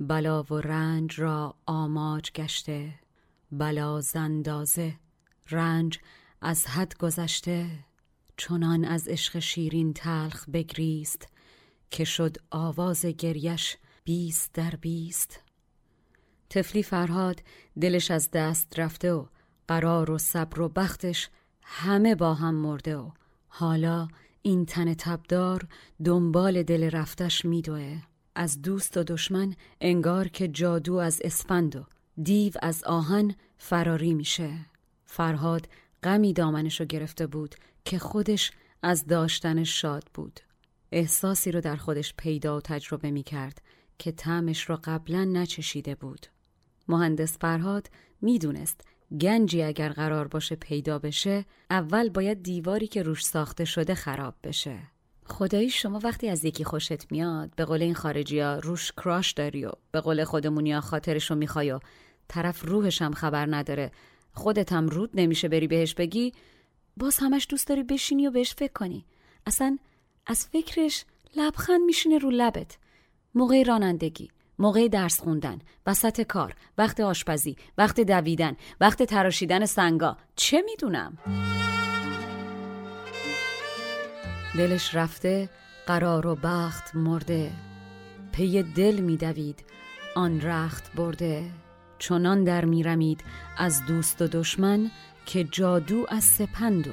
بلا 0.00 0.42
و 0.42 0.54
رنج 0.54 1.20
را 1.20 1.54
آماج 1.66 2.32
گشته 2.32 2.94
بلا 3.52 4.00
زندازه 4.00 4.94
رنج 5.50 5.98
از 6.40 6.66
حد 6.66 6.98
گذشته 6.98 7.70
چنان 8.36 8.84
از 8.84 9.08
عشق 9.08 9.38
شیرین 9.38 9.92
تلخ 9.92 10.48
بگریست 10.48 11.28
که 11.90 12.04
شد 12.04 12.36
آواز 12.50 13.06
گریش 13.06 13.76
بیست 14.04 14.52
در 14.54 14.70
بیست. 14.70 15.40
تفلی 16.50 16.82
فرهاد 16.82 17.42
دلش 17.80 18.10
از 18.10 18.30
دست 18.30 18.78
رفته 18.78 19.12
و 19.12 19.26
قرار 19.68 20.10
و 20.10 20.18
صبر 20.18 20.60
و 20.60 20.68
بختش 20.68 21.28
همه 21.62 22.14
با 22.14 22.34
هم 22.34 22.54
مرده 22.54 22.96
و 22.96 23.10
حالا 23.48 24.08
این 24.42 24.66
تن 24.66 24.94
تبدار 24.94 25.68
دنبال 26.04 26.62
دل 26.62 26.90
رفتش 26.90 27.44
میدوه. 27.44 28.02
از 28.36 28.62
دوست 28.62 28.96
و 28.96 29.02
دشمن 29.02 29.54
انگار 29.80 30.28
که 30.28 30.48
جادو 30.48 30.94
از 30.94 31.20
اسفند 31.24 31.76
و 31.76 31.84
دیو 32.22 32.52
از 32.62 32.84
آهن 32.84 33.34
فراری 33.58 34.14
میشه 34.14 34.50
فرهاد 35.06 35.68
غمی 36.02 36.32
دامنشو 36.32 36.84
گرفته 36.84 37.26
بود 37.26 37.54
که 37.84 37.98
خودش 37.98 38.52
از 38.82 39.06
داشتنش 39.06 39.80
شاد 39.80 40.04
بود 40.14 40.40
احساسی 40.92 41.52
رو 41.52 41.60
در 41.60 41.76
خودش 41.76 42.14
پیدا 42.18 42.56
و 42.56 42.60
تجربه 42.60 43.10
می 43.10 43.22
کرد 43.22 43.62
که 43.98 44.12
طعمش 44.12 44.70
رو 44.70 44.78
قبلا 44.84 45.24
نچشیده 45.24 45.94
بود. 45.94 46.26
مهندس 46.88 47.38
فرهاد 47.38 47.90
می‌دونست 48.20 48.80
گنجی 49.20 49.62
اگر 49.62 49.88
قرار 49.88 50.28
باشه 50.28 50.56
پیدا 50.56 50.98
بشه 50.98 51.44
اول 51.70 52.08
باید 52.08 52.42
دیواری 52.42 52.86
که 52.86 53.02
روش 53.02 53.24
ساخته 53.24 53.64
شده 53.64 53.94
خراب 53.94 54.34
بشه. 54.44 54.78
خدایی 55.28 55.70
شما 55.70 56.00
وقتی 56.02 56.28
از 56.28 56.44
یکی 56.44 56.64
خوشت 56.64 57.12
میاد 57.12 57.50
به 57.56 57.64
قول 57.64 57.82
این 57.82 57.94
خارجی 57.94 58.40
ها 58.40 58.58
روش 58.58 58.92
کراش 58.92 59.32
داری 59.32 59.64
و 59.64 59.70
به 59.90 60.00
قول 60.00 60.24
خودمونی 60.24 60.72
ها 60.72 60.80
خاطرشو 60.80 61.34
می‌خوای 61.34 61.72
و 61.72 61.80
طرف 62.28 62.64
روحش 62.64 63.02
هم 63.02 63.12
خبر 63.12 63.46
نداره. 63.56 63.92
خودت 64.32 64.72
هم 64.72 64.86
رود 64.86 65.10
نمیشه 65.14 65.48
بری 65.48 65.66
بهش 65.66 65.94
بگی. 65.94 66.32
باز 66.96 67.18
همش 67.18 67.46
دوست 67.50 67.68
داری 67.68 67.82
بشینی 67.82 68.26
و 68.26 68.30
بهش 68.30 68.54
فکر 68.54 68.72
کنی. 68.72 69.04
اصلا 69.46 69.78
از 70.26 70.46
فکرش 70.46 71.04
لبخند 71.36 71.80
میشینه 71.80 72.18
رو 72.18 72.30
لبت. 72.30 72.78
موقع 73.34 73.62
رانندگی 73.62 74.30
موقع 74.58 74.88
درس 74.88 75.20
خوندن 75.20 75.58
وسط 75.86 76.20
کار 76.20 76.54
وقت 76.78 77.00
آشپزی 77.00 77.56
وقت 77.78 78.00
دویدن 78.00 78.56
وقت 78.80 79.02
تراشیدن 79.02 79.66
سنگا. 79.66 80.16
چه 80.36 80.62
می‌دونم؟ 80.62 81.18
دلش 84.56 84.94
رفته 84.94 85.48
قرار 85.86 86.26
و 86.26 86.34
بخت 86.34 86.94
مرده. 86.94 87.52
پی 88.32 88.62
دل 88.62 89.00
میدوید 89.00 89.64
آن 90.14 90.40
رخت 90.40 90.94
برده. 90.94 91.50
چنان 91.98 92.44
در 92.44 92.64
میرمید 92.64 93.24
از 93.56 93.86
دوست 93.86 94.22
و 94.22 94.26
دشمن 94.26 94.90
که 95.26 95.44
جادو 95.44 96.06
از 96.08 96.24
سپند 96.24 96.88
و 96.88 96.90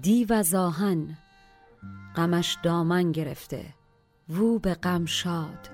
دیو 0.00 0.32
از 0.32 0.54
آهن. 0.54 1.18
غمش 2.16 2.58
دامن 2.62 3.12
گرفته 3.12 3.74
وو 4.28 4.58
به 4.58 4.74
غم 4.74 5.04
شاد. 5.04 5.70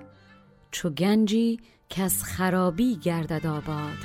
چو 0.71 0.91
گنجی 0.91 1.61
که 1.89 2.03
از 2.03 2.25
خرابی 2.25 2.97
گردد 2.97 3.47
آباد. 3.47 3.99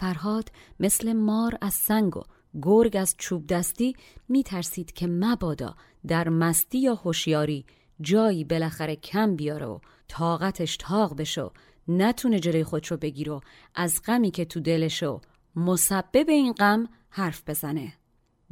فرهاد 0.00 0.50
مثل 0.80 1.12
مار 1.12 1.58
از 1.60 1.74
سنگ 1.74 2.16
و 2.16 2.22
گرگ 2.62 2.96
از 2.96 3.14
چوب 3.18 3.46
دستی 3.46 3.96
می 4.28 4.42
ترسید 4.42 4.92
که 4.92 5.06
مبادا 5.06 5.76
در 6.06 6.28
مستی 6.28 6.78
یا 6.78 6.94
هوشیاری 6.94 7.64
جایی 8.00 8.44
بالاخره 8.44 8.96
کم 8.96 9.36
بیاره 9.36 9.66
و 9.66 9.78
طاقتش 10.08 10.76
تاق 10.76 11.16
بشه 11.16 11.42
و 11.42 11.50
نتونه 11.88 12.40
جلوی 12.40 12.64
خودشو 12.64 12.96
بگیره 12.96 13.32
و 13.32 13.40
از 13.74 14.02
غمی 14.06 14.30
که 14.30 14.44
تو 14.44 14.60
دلشو 14.60 15.20
مسبب 15.56 16.28
این 16.28 16.52
غم 16.52 16.88
حرف 17.10 17.42
بزنه. 17.46 17.92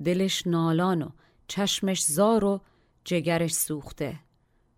دلش 0.05 0.47
نالان 0.47 1.03
و 1.03 1.09
چشمش 1.49 2.03
زار 2.03 2.45
و 2.45 2.61
جگرش 3.05 3.55
سوخته. 3.55 4.19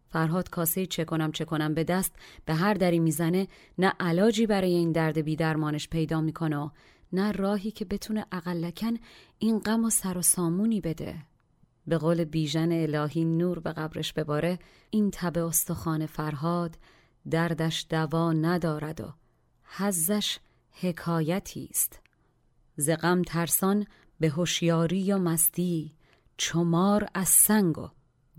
فرهاد 0.08 0.50
کاسه 0.50 0.86
چه 0.86 1.04
کنم 1.04 1.32
چه 1.32 1.44
کنم 1.44 1.74
به 1.74 1.84
دست 1.84 2.14
به 2.44 2.54
هر 2.54 2.74
دری 2.74 2.98
می‌زنه 2.98 3.48
نه 3.78 3.92
علاجی 4.00 4.46
برای 4.46 4.74
این 4.74 4.92
درد 4.92 5.18
بیدرمانش 5.18 5.88
پیدا 5.88 6.20
می‌کنه 6.20 6.56
و 6.56 6.68
نه 7.12 7.32
راهی 7.32 7.70
که 7.70 7.84
بتونه 7.84 8.26
اقلکن 8.32 8.96
این 9.38 9.58
غم 9.58 9.84
و 9.84 9.90
سر 9.90 10.18
و 10.18 10.22
سامونی 10.22 10.80
بده. 10.80 11.22
به 11.86 11.98
قول 11.98 12.24
بیژن 12.24 12.72
الهی 12.72 13.24
نور 13.24 13.58
به 13.58 13.72
قبرش 13.72 14.12
بباره 14.12 14.58
این 14.90 15.10
تب 15.10 15.38
استخوان 15.38 16.06
فرهاد 16.06 16.78
دردش 17.30 17.86
دوا 17.90 18.32
ندارد 18.32 19.00
و 19.00 19.14
حزش 19.64 20.38
حکایتی 20.70 21.68
است. 21.70 22.00
ز 22.76 22.90
غم 22.90 23.22
ترسان 23.22 23.86
به 24.20 24.28
هوشیاری 24.28 25.12
و 25.12 25.18
مستی 25.18 25.94
چمار 26.36 27.08
از 27.14 27.28
سنگ 27.28 27.78
و 27.78 27.88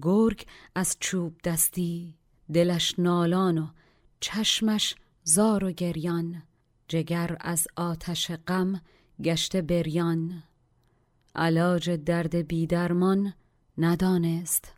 گرگ 0.02 0.46
از 0.76 0.98
چوب 1.00 1.36
دستی. 1.44 2.16
دلش 2.54 3.00
نالان 3.00 3.58
و 3.58 3.68
چشمش 4.20 4.96
زار 5.24 5.64
و 5.64 5.72
گریان. 5.72 6.44
جگر 6.90 7.38
از 7.40 7.68
آتش 7.76 8.32
غم 8.32 8.82
گشته 9.24 9.62
بریان. 9.62 10.44
علاج 11.36 11.90
درد 11.90 12.36
بیدرمان 12.36 13.34
ندانست. 13.78 14.74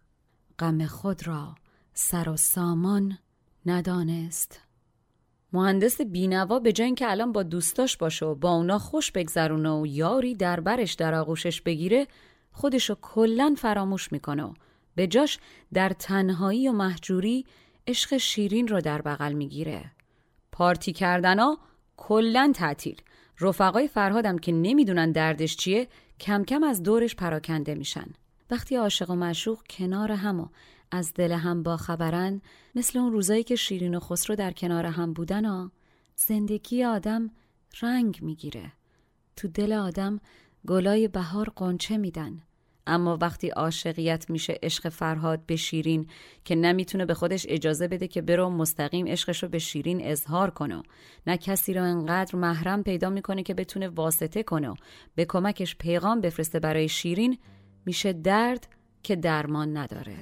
غم 0.59 0.85
خود 0.85 1.27
را 1.27 1.55
سر 1.93 2.29
و 2.29 2.37
سامان 2.37 3.17
ندانست. 3.65 4.59
مهندس 5.53 6.01
بینوا 6.01 6.59
به 6.59 6.71
جای 6.71 6.93
که 6.93 7.11
الان 7.11 7.31
با 7.31 7.43
دوستاش 7.43 7.97
باشه 7.97 8.25
و 8.25 8.35
با 8.35 8.51
اونا 8.51 8.79
خوش 8.79 9.11
بگذرونه 9.11 9.69
و 9.69 9.85
یاری 9.87 10.35
در 10.35 10.59
برش 10.59 10.93
در 10.93 11.15
آغوشش 11.15 11.61
بگیره 11.61 12.07
خودشو 12.51 12.95
کلن 13.01 13.55
فراموش 13.55 14.11
می‌کنه 14.11 14.43
و 14.43 14.53
به 14.95 15.07
جاش 15.07 15.39
در 15.73 15.89
تنهایی 15.89 16.67
و 16.67 16.71
محجوری 16.71 17.45
عشق 17.87 18.17
شیرین 18.17 18.67
رو 18.67 18.81
در 18.81 19.01
بغل 19.01 19.33
می‌گیره. 19.33 19.91
پارتی 20.51 20.93
کردنا 20.93 21.57
کلا 22.03 22.51
تعطیل. 22.55 23.01
رفقای 23.39 23.87
فرهادم 23.87 24.37
که 24.37 24.51
نمی‌دونن 24.51 25.11
دردش 25.11 25.55
چیه 25.55 25.87
کم 26.19 26.43
کم 26.43 26.63
از 26.63 26.83
دورش 26.83 27.15
پراکنده 27.15 27.75
میشن. 27.75 28.07
وقتی 28.51 28.75
عاشق 28.75 29.09
و 29.09 29.15
معشوق 29.15 29.59
کنار 29.69 30.11
هم 30.11 30.39
و 30.39 30.47
از 30.91 31.13
دل 31.13 31.31
هم 31.31 31.63
با 31.63 31.77
خبرن 31.77 32.41
مثل 32.75 32.99
اون 32.99 33.11
روزایی 33.11 33.43
که 33.43 33.55
شیرین 33.55 33.95
و 33.95 33.99
خسرو 33.99 34.35
در 34.35 34.51
کنار 34.51 34.85
هم 34.85 35.13
بودن 35.13 35.45
ها 35.45 35.71
زندگی 36.15 36.83
آدم 36.83 37.29
رنگ 37.81 38.19
می‌گیره. 38.21 38.71
تو 39.35 39.47
دل 39.47 39.73
آدم 39.73 40.19
گلای 40.67 41.07
بهار 41.07 41.51
قنچه 41.55 41.97
میدن. 41.97 42.41
اما 42.91 43.17
وقتی 43.21 43.49
عاشقیت 43.49 44.29
میشه 44.29 44.59
عشق 44.63 44.89
فرهاد 44.89 45.45
به 45.45 45.55
شیرین 45.55 46.07
که 46.45 46.55
نمی‌تونه 46.55 47.05
به 47.05 47.13
خودش 47.13 47.45
اجازه 47.49 47.87
بده 47.87 48.07
که 48.07 48.21
برو 48.21 48.49
مستقیم 48.49 49.07
عشقش 49.07 49.43
رو 49.43 49.49
به 49.49 49.59
شیرین 49.59 50.01
اظهار 50.01 50.49
کنه. 50.49 50.83
نه 51.27 51.37
کسی 51.37 51.73
را 51.73 51.83
انقدر 51.83 52.35
محرم 52.35 52.83
پیدا 52.83 53.09
می‌کنه 53.09 53.43
که 53.43 53.53
بتونه 53.53 53.87
واسطه 53.87 54.43
کنه. 54.43 54.73
به 55.15 55.25
کمکش 55.25 55.75
پیغام 55.75 56.21
بفرسته 56.21 56.59
برای 56.59 56.89
شیرین 56.89 57.37
میشه 57.85 58.13
درد 58.13 58.67
که 59.03 59.15
درمان 59.15 59.77
نداره. 59.77 60.15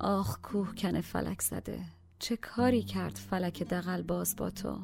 آخ 0.00 0.38
کوه 0.42 0.74
کنه 0.74 1.00
فلک 1.00 1.42
زده. 1.42 1.78
چه 2.18 2.36
کاری 2.36 2.82
کرد 2.82 3.16
فلک 3.16 3.62
دقل 3.62 4.02
باز 4.02 4.36
با 4.36 4.50
تو؟ 4.50 4.78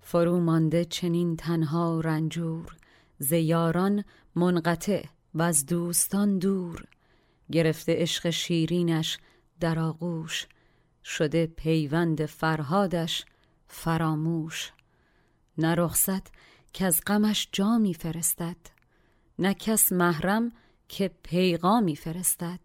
فرو 0.00 0.40
مانده 0.40 0.84
چنین 0.84 1.36
تنها 1.36 2.00
رنجور 2.00 2.76
ز 3.18 3.32
یاران 3.32 4.04
منقطع 4.34 5.04
و 5.34 5.42
از 5.42 5.66
دوستان 5.66 6.38
دور. 6.38 6.84
گرفته 7.52 7.94
عشق 7.96 8.30
شیرینش 8.30 9.18
در 9.60 9.78
آغوش 9.78 10.46
شده 11.04 11.46
پیوند 11.46 12.26
فرهادش 12.26 13.24
فراموش. 13.68 14.72
نه 15.58 15.90
که 16.72 16.84
از 16.84 17.00
غمش 17.06 17.48
جامی 17.52 17.94
فرستد 17.94 18.56
نه 19.38 19.54
کس 19.54 19.92
محرم 19.92 20.52
که 20.88 21.10
پیغامی 21.22 21.96
فرستد. 21.96 22.60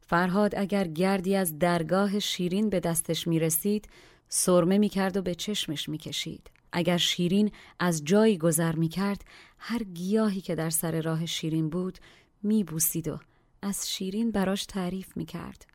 فرهاد 0.00 0.54
اگر 0.56 0.88
گردی 0.88 1.36
از 1.36 1.58
درگاه 1.58 2.18
شیرین 2.18 2.70
به 2.70 2.80
دستش 2.80 3.26
می 3.26 3.38
رسید 3.38 3.88
سرمه 4.28 4.78
می 4.78 4.88
کرد 4.88 5.16
و 5.16 5.22
به 5.22 5.34
چشمش 5.34 5.88
می 5.88 5.98
کشید 5.98 6.50
اگر 6.72 6.96
شیرین 6.96 7.52
از 7.78 8.04
جایی 8.04 8.38
گذر 8.38 8.74
می 8.76 8.88
کرد 8.88 9.24
هر 9.58 9.82
گیاهی 9.82 10.40
که 10.40 10.54
در 10.54 10.70
سر 10.70 11.00
راه 11.00 11.26
شیرین 11.26 11.68
بود 11.68 11.98
می 12.42 12.64
بوسید 12.64 13.08
و 13.08 13.18
از 13.62 13.90
شیرین 13.90 14.30
براش 14.30 14.66
تعریف 14.66 15.16
می 15.16 15.26
کرد. 15.26 15.66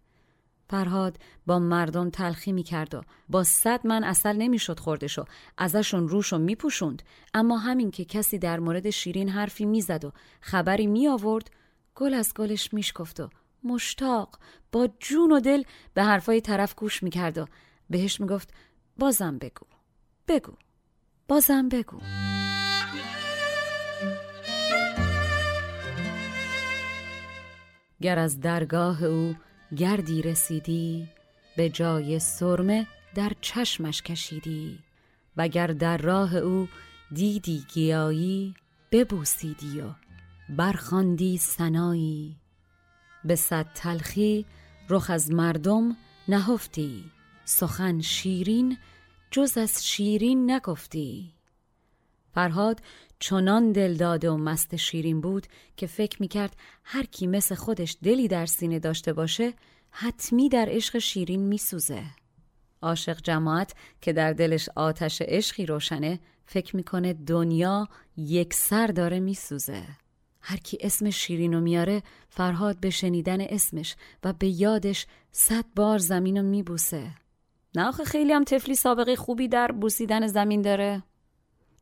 فرهاد 0.70 1.18
با 1.46 1.60
مردم 1.60 2.10
تلخی 2.10 2.52
می 2.52 2.64
کرد 2.64 2.96
و 2.96 3.02
با 3.30 3.44
صد 3.44 3.88
من 3.88 4.04
اصل 4.04 4.36
نمی 4.36 4.60
شد 4.60 4.80
خوردشو 4.80 5.26
ازشون 5.58 6.08
روشو 6.08 6.38
می 6.38 6.56
پوشوند 6.56 7.04
اما 7.34 7.58
همین 7.58 7.92
که 7.92 8.06
کسی 8.06 8.38
در 8.38 8.60
مورد 8.60 8.90
شیرین 8.90 9.30
حرفی 9.30 9.66
می 9.66 9.82
زد 9.82 10.06
و 10.06 10.12
خبری 10.42 10.88
می 10.88 11.08
آورد 11.08 11.52
گل 11.96 12.14
از 12.14 12.34
گلش 12.34 12.74
میش 12.74 12.94
گفت 12.96 13.20
و 13.20 13.30
مشتاق 13.64 14.40
با 14.72 14.90
جون 15.00 15.32
و 15.32 15.40
دل 15.40 15.64
به 15.94 16.04
حرفای 16.04 16.42
طرف 16.42 16.76
گوش 16.76 17.04
می 17.04 17.10
کرد 17.10 17.38
و 17.38 17.46
بهش 17.90 18.22
می 18.22 18.28
گفت 18.28 18.54
بازم 18.98 19.38
بگو 19.38 19.66
بگو 20.28 20.54
بازم 21.28 21.70
بگو. 21.70 22.00
گر 28.02 28.20
از 28.20 28.40
درگاه 28.40 29.04
او 29.04 29.36
گردی 29.78 30.22
رسیدی 30.22 31.08
به 31.58 31.70
جای 31.70 32.20
سرمه 32.20 32.88
در 33.16 33.32
چشمش 33.42 34.02
کشیدی. 34.02 34.80
وگر 35.38 35.68
در 35.68 35.98
راه 35.98 36.36
او 36.36 36.68
دیدی 37.12 37.64
گیایی 37.74 38.54
ببوسیدی 38.92 39.82
و 39.82 39.90
برخاندی 40.50 41.38
سنایی. 41.38 42.36
به 43.26 43.36
صد 43.36 43.66
تلخی 43.76 44.46
رخ 44.90 45.10
از 45.10 45.32
مردم 45.32 45.98
نهفتی 46.28 47.12
سخن 47.46 48.02
شیرین 48.02 48.78
جز 49.32 49.58
از 49.58 49.88
شیرین 49.88 50.52
نگفتی 50.52 51.34
فرهاد 52.34 52.82
چنان 53.20 53.72
دلداده 53.72 54.30
و 54.30 54.38
مست 54.38 54.76
شیرین 54.76 55.22
بود 55.22 55.48
که 55.78 55.88
فکر 55.88 56.22
می‌کرد 56.22 56.56
هر 56.84 57.04
کی 57.04 57.28
مثل 57.28 57.56
خودش 57.56 57.98
دلی 58.04 58.28
در 58.28 58.46
سینه 58.46 58.80
داشته 58.80 59.14
باشه 59.14 59.54
حتمی 59.90 60.50
در 60.50 60.66
عشق 60.70 60.98
شیرین 60.98 61.42
میسوزه. 61.42 62.04
عاشق 62.82 63.22
جماعت 63.22 63.74
که 64.02 64.14
در 64.14 64.34
دلش 64.34 64.70
آتش 64.76 65.22
عشقی 65.22 65.66
روشنه 65.66 66.20
فکر 66.46 66.76
می‌کنه 66.76 67.14
دنیا 67.14 67.88
یک 68.18 68.54
سر 68.54 68.88
داره 68.88 69.20
میسوزه. 69.20 69.84
هر 70.42 70.58
کی 70.58 70.78
اسم 70.82 71.10
شیرین 71.10 71.54
رو 71.54 71.60
میاره 71.60 72.04
فرهاد 72.30 72.80
به 72.80 72.90
شنیدن 72.90 73.42
اسمش 73.42 73.96
و 74.24 74.34
به 74.34 74.48
یادش 74.48 75.08
صد 75.32 75.66
بار 75.76 75.98
زمین 75.98 76.38
رو 76.38 76.44
میبوسه. 76.44 77.12
نه 77.76 77.88
آخه 77.88 78.04
خیلی 78.04 78.34
هم 78.34 78.44
تفلی 78.44 78.76
سابقه 78.76 79.16
خوبی 79.16 79.48
در 79.48 79.72
بوسیدن 79.72 80.28
زمین 80.28 80.62
داره. 80.62 81.04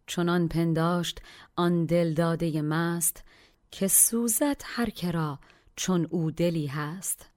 چنان 0.08 0.48
پنداشت 0.48 1.22
آن 1.56 1.86
دل 1.86 2.14
داده 2.14 2.62
مست 2.62 3.24
که 3.72 3.88
سوزد 3.88 4.62
هر 4.66 4.90
کرا 4.90 5.40
چون 5.76 6.08
او 6.10 6.32
دلی 6.32 6.68
هست. 6.68 7.30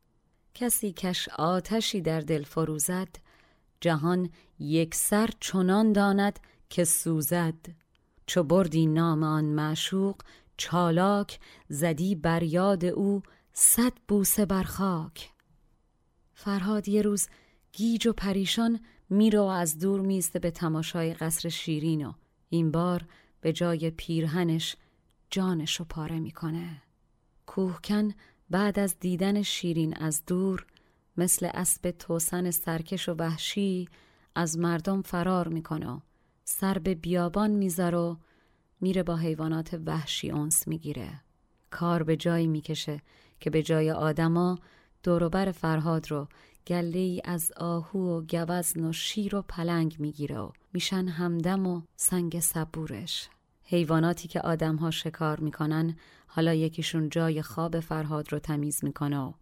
کسی 0.54 0.92
کش 0.92 1.28
آتشی 1.28 2.00
در 2.00 2.20
دل 2.20 2.42
فروزد 2.42 3.08
جهان 3.80 4.30
یک 4.58 4.94
سر 4.94 5.30
چنان 5.40 5.92
داند 5.92 6.40
که 6.70 6.84
سوزد. 6.84 7.54
چو 8.26 8.42
بردی 8.42 8.86
نام 8.86 9.22
آن 9.22 9.44
معشوق 9.44 10.16
چالاک 10.56 11.38
زدی 11.68 12.14
بر 12.14 12.42
یاد 12.42 12.84
او 12.84 13.22
صد 13.52 13.92
بوسه 14.08 14.46
بر 14.46 14.62
خاک. 14.62 15.30
فرهاد 16.34 16.88
یه 16.88 17.02
روز 17.02 17.28
گیج 17.76 18.06
و 18.06 18.12
پریشان 18.12 18.80
میره 19.10 19.40
و 19.40 19.42
از 19.42 19.78
دور 19.78 20.00
میسته 20.00 20.38
به 20.38 20.50
تماشای 20.50 21.14
قصر 21.14 21.48
شیرین 21.48 22.06
و 22.06 22.12
این 22.48 22.70
بار 22.70 23.04
به 23.40 23.52
جای 23.52 23.90
پیرهنش 23.90 24.76
جانشو 25.30 25.84
پاره 25.84 26.20
می‌کنه 26.20 26.82
کوهکن 27.46 28.12
بعد 28.50 28.78
از 28.78 28.96
دیدن 29.00 29.42
شیرین 29.42 29.96
از 29.96 30.24
دور 30.26 30.66
مثل 31.16 31.50
اسب 31.54 31.90
توسن 31.90 32.50
سرکش 32.50 33.08
و 33.08 33.14
وحشی 33.14 33.88
از 34.34 34.58
مردم 34.58 35.02
فرار 35.02 35.48
می‌کنه 35.48 36.02
سر 36.44 36.78
به 36.78 36.94
بیابان 36.94 37.50
می‌ذاره 37.50 37.98
و 37.98 38.16
میره 38.80 39.02
با 39.02 39.16
حیوانات 39.16 39.80
وحشی 39.86 40.30
اونس 40.30 40.68
می‌گیره 40.68 41.20
کار 41.70 42.02
به 42.02 42.16
جایی 42.16 42.46
می‌کشه 42.46 43.00
که 43.40 43.50
به 43.50 43.62
جای 43.62 43.90
آدما 43.90 44.58
دوروبر 45.06 45.52
فرهاد 45.52 46.10
رو 46.10 46.28
گله 46.66 46.98
ای 46.98 47.22
از 47.24 47.52
آهو 47.56 47.98
و 47.98 48.20
گوزن 48.20 48.84
و 48.84 48.92
شیر 48.92 49.36
و 49.36 49.42
پلنگ 49.42 49.96
می‌گیره 49.98 50.38
و 50.38 50.50
میشن 50.72 51.08
همدم 51.08 51.66
و 51.66 51.82
سنگ 51.96 52.40
صبورش. 52.40 53.28
حیواناتی 53.64 54.28
که 54.28 54.40
آدمها 54.40 54.90
شکار 54.90 55.40
می‌کنن 55.40 55.96
حالا 56.26 56.54
یکیشون 56.54 57.08
جای 57.08 57.42
خواب 57.42 57.80
فرهاد 57.80 58.32
رو 58.32 58.38
تمیز 58.38 58.84
می‌کنه 58.84 59.18
و 59.18 59.32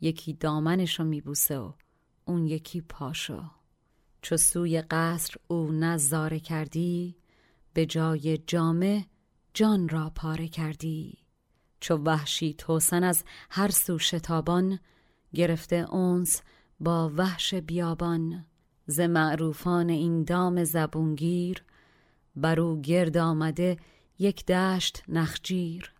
یکی 0.00 0.32
دامنش 0.32 1.00
رو 1.00 1.04
میبوسه 1.06 1.58
و 1.58 1.72
اون 2.24 2.46
یکی 2.46 2.80
پاشو. 2.80 3.42
چو 4.22 4.36
سوی 4.36 4.80
قصر 4.80 5.34
او 5.48 5.72
نظاره 5.72 6.40
کردی 6.40 7.16
به 7.74 7.86
جای 7.86 8.38
جامه 8.38 9.06
جان 9.54 9.88
را 9.88 10.12
پاره 10.14 10.48
کردی. 10.48 11.18
چو 11.80 11.96
وحشی 11.96 12.54
توسن 12.54 13.04
از 13.04 13.24
هر 13.50 13.70
سو 13.70 13.98
شتابان 13.98 14.78
گرفته 15.34 15.76
اونس 15.76 16.42
با 16.80 17.12
وحش 17.16 17.54
بیابان. 17.54 18.44
ز 18.86 19.00
معروفان 19.00 19.88
این 19.88 20.24
دام 20.24 20.64
زبونگیر 20.64 21.64
بر 22.36 22.60
او 22.60 22.80
گرد 22.80 23.16
آمده 23.16 23.76
یک 24.18 24.46
دشت 24.46 25.02
نخجیر. 25.08 25.92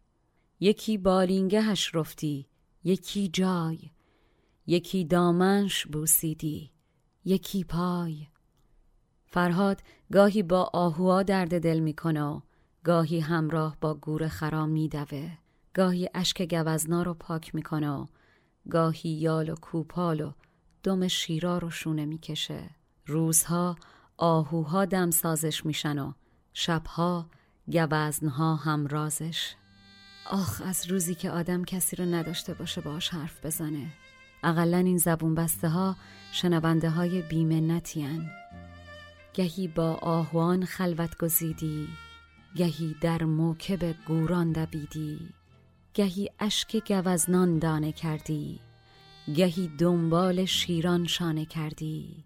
یکی 0.60 0.98
بالینگهش 0.98 1.94
رفتی 1.94 2.46
یکی 2.84 3.28
جای. 3.28 3.78
یکی 4.66 5.04
دامنش 5.04 5.86
بوسیدی 5.86 6.70
یکی 7.24 7.64
پای. 7.64 8.26
فرهاد 9.26 9.80
گاهی 10.12 10.42
با 10.42 10.70
آهوها 10.72 11.22
درد 11.22 11.62
دل 11.62 11.78
می‌کنه 11.78 12.42
گاهی 12.84 13.20
همراه 13.20 13.76
با 13.80 13.94
گور 13.94 14.28
خرام 14.28 14.68
میدوه. 14.68 15.30
گاهی 15.74 16.08
اشک 16.14 16.54
گوزنا 16.54 17.02
رو 17.02 17.14
پاک 17.14 17.54
می‌کنه 17.54 17.90
و 17.90 18.06
گاهی 18.70 19.10
یال 19.10 19.48
و 19.48 19.54
کوپال 19.54 20.20
و 20.20 20.32
دم 20.82 21.08
شیرا 21.08 21.58
رو 21.58 21.70
شونه 21.70 22.04
می‌کشه. 22.04 22.70
روزها 23.06 23.76
آهوها 24.16 24.84
دم 24.84 25.10
سازش 25.10 25.66
میشن 25.66 25.98
و 25.98 26.12
شبها 26.52 27.26
گوزنها 27.66 28.56
همرازش 28.56 29.54
آخ 30.30 30.62
از 30.64 30.90
روزی 30.90 31.14
که 31.14 31.30
آدم 31.30 31.64
کسی 31.64 31.96
رو 31.96 32.04
نداشته 32.04 32.54
باشه 32.54 32.80
باش 32.80 33.08
حرف 33.08 33.44
بزنه. 33.46 33.92
اقلا 34.42 34.78
این 34.78 34.98
زبون 34.98 35.34
بسته 35.34 35.68
ها 35.68 35.96
شنونده 36.32 36.90
های 36.90 37.22
بیمنتین 37.22 38.30
گهی 39.34 39.68
با 39.68 39.92
آهوان 39.94 40.64
خلوت 40.64 41.18
گزیدی 41.18 41.88
گهی 42.56 42.96
در 43.00 43.24
موکب 43.24 43.92
گوران 44.06 44.52
دبیدی 44.52 45.18
گهی 45.94 46.30
اشک 46.40 46.92
گوزنان 46.92 47.58
دانه 47.58 47.92
کردی 47.92 48.60
گهی 49.34 49.70
دنبال 49.78 50.44
شیران 50.44 51.06
شانه 51.06 51.44
کردی. 51.44 52.24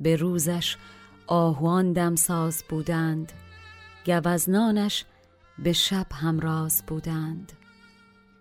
به 0.00 0.16
روزش 0.16 0.76
آهوان 1.26 1.92
دمساز 1.92 2.64
بودند 2.68 3.32
گوزنانش 4.06 5.04
به 5.58 5.72
شب 5.72 6.06
همراز 6.12 6.82
بودند. 6.86 7.52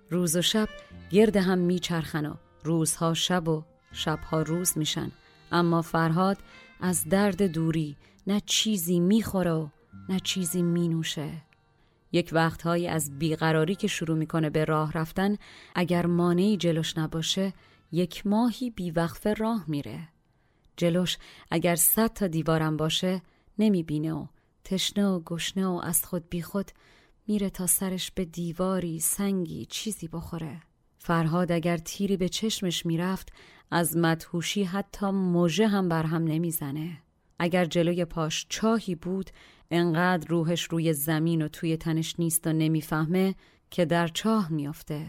روز 0.09 0.35
و 0.35 0.41
شب 0.41 0.69
گرد 1.11 1.35
هم 1.35 1.57
میچرخن 1.57 2.25
و 2.25 2.33
روزها 2.63 3.13
شب 3.13 3.47
و 3.47 3.63
شبها 3.91 4.41
روز 4.41 4.77
میشن 4.77 5.11
اما 5.51 5.81
فرهاد 5.81 6.37
از 6.81 7.09
درد 7.09 7.43
دوری 7.43 7.97
نه 8.27 8.41
چیزی 8.45 8.99
می‌خوره 8.99 9.51
و 9.51 9.67
نه 10.09 10.19
چیزی 10.19 10.61
مینوشه 10.61 11.31
یک 12.13 12.29
وقتهایی 12.33 12.87
از 12.87 13.19
بیقراری 13.19 13.75
که 13.75 13.87
شروع 13.87 14.17
می‌کنه 14.17 14.49
به 14.49 14.65
راه 14.65 14.91
رفتن 14.91 15.37
اگر 15.75 16.05
مانعی 16.05 16.57
جلوش 16.57 16.97
نباشه 16.97 17.53
یک 17.91 18.27
ماهی 18.27 18.69
بیوقفه 18.69 19.33
راه 19.33 19.65
میره. 19.67 20.07
جلوش 20.77 21.17
اگر 21.51 21.75
صد 21.75 22.13
تا 22.13 22.27
دیوارم 22.27 22.77
باشه 22.77 23.21
نمی‌بینه 23.59 24.13
و 24.13 24.25
تشنه 24.63 25.05
و 25.05 25.19
گشنه 25.19 25.67
و 25.67 25.81
از 25.83 26.05
خود 26.05 26.29
بیخود 26.29 26.71
میره 27.27 27.49
تا 27.49 27.67
سرش 27.67 28.11
به 28.11 28.25
دیواری 28.25 28.99
سنگی 28.99 29.65
چیزی 29.65 30.07
بخوره. 30.07 30.61
فرهاد 30.97 31.51
اگر 31.51 31.77
تیری 31.77 32.17
به 32.17 32.29
چشمش 32.29 32.85
می‌رفت 32.85 33.33
از 33.71 33.97
مدهوشی 33.97 34.63
حتی 34.63 35.09
موژه 35.09 35.67
هم 35.67 35.89
بر 35.89 36.03
هم 36.03 36.23
نمی‌زنه. 36.23 36.97
اگر 37.39 37.65
جلوی 37.65 38.05
پاش 38.05 38.45
چاهی 38.49 38.95
بود 38.95 39.29
انقدر 39.73 40.27
روحش 40.27 40.63
روی 40.63 40.93
زمین 40.93 41.41
و 41.41 41.47
توی 41.47 41.77
تنش 41.77 42.15
نیست 42.19 42.47
و 42.47 42.53
نمی‌فهمه 42.53 43.35
که 43.71 43.85
در 43.85 44.07
چاه 44.07 44.51
میافته. 44.51 45.05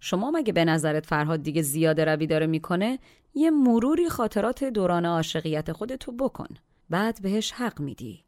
شما 0.00 0.30
مگه 0.30 0.52
به 0.52 0.64
نظرت 0.64 1.06
فرهاد 1.06 1.42
دیگه 1.42 1.62
زیاده 1.62 2.04
روی 2.04 2.26
داره 2.26 2.46
می‌کنه؟ 2.46 2.98
یه 3.34 3.50
مروری 3.50 4.08
خاطرات 4.08 4.64
دوران 4.64 5.06
عاشقیت 5.06 5.72
خودتو 5.72 6.12
بکن. 6.12 6.48
بعد 6.90 7.22
بهش 7.22 7.52
حق 7.52 7.80
میدی. 7.80 8.24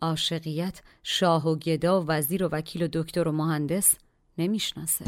عاشقیت 0.00 0.80
شاه 1.02 1.48
و 1.48 1.56
گدا 1.56 2.02
و 2.02 2.06
وزیر 2.06 2.44
و 2.44 2.48
وکیل 2.52 2.82
و 2.82 2.88
دکتر 2.92 3.28
و 3.28 3.32
مهندس 3.32 3.94
نمی‌شناسه. 4.38 5.04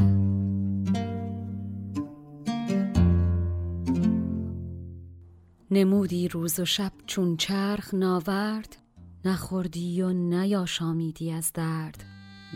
نمودی 5.71 6.29
روز 6.29 6.61
و 6.61 6.65
شب 6.65 6.93
چون 7.07 7.37
چرخ 7.37 7.95
ناورد؟ 7.95 8.84
نخوردی 9.25 10.03
و 10.03 10.13
نیاشامیدی 10.13 11.33
از 11.33 11.53
درد. 11.53 12.05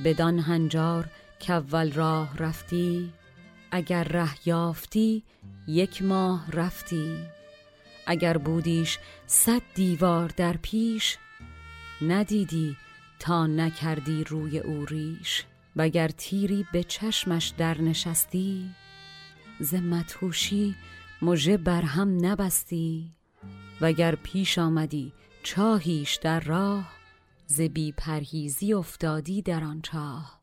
بدان 0.04 0.38
هنجار 0.38 1.09
که 1.38 1.52
اول 1.52 1.92
راه 1.92 2.37
رفتی 2.37 3.12
اگر 3.70 4.04
ره 4.04 4.48
یافتی 4.48 5.22
یک 5.68 6.02
ماه 6.02 6.50
رفتی. 6.50 7.16
اگر 8.07 8.38
بودیش 8.38 8.98
صد 9.26 9.62
دیوار 9.74 10.33
در 10.37 10.57
پیش 10.62 11.18
ندیدی 12.02 12.76
تا 13.18 13.46
نکردی 13.46 14.24
روی 14.24 14.59
او 14.59 14.85
ریش. 14.87 15.44
وگر 15.76 16.09
تیری 16.09 16.66
به 16.72 16.83
چشمش 16.83 17.52
در 17.59 17.81
نشستی 17.81 18.70
ز 19.61 19.74
مدهوشی 19.74 20.74
مژه 21.22 21.57
بر 21.57 21.83
هم 21.83 22.26
نبستی. 22.26 23.12
وگر 23.81 24.14
پیش 24.14 24.59
آمدی 24.59 25.12
چاهیش 25.48 26.16
در 26.16 26.40
راه 26.40 26.90
ز 27.46 27.61
بی 27.61 27.92
پرهیزی 27.92 28.72
افتادی 28.72 29.42
در 29.42 29.64
آن 29.64 29.80
چاه. 29.82 30.40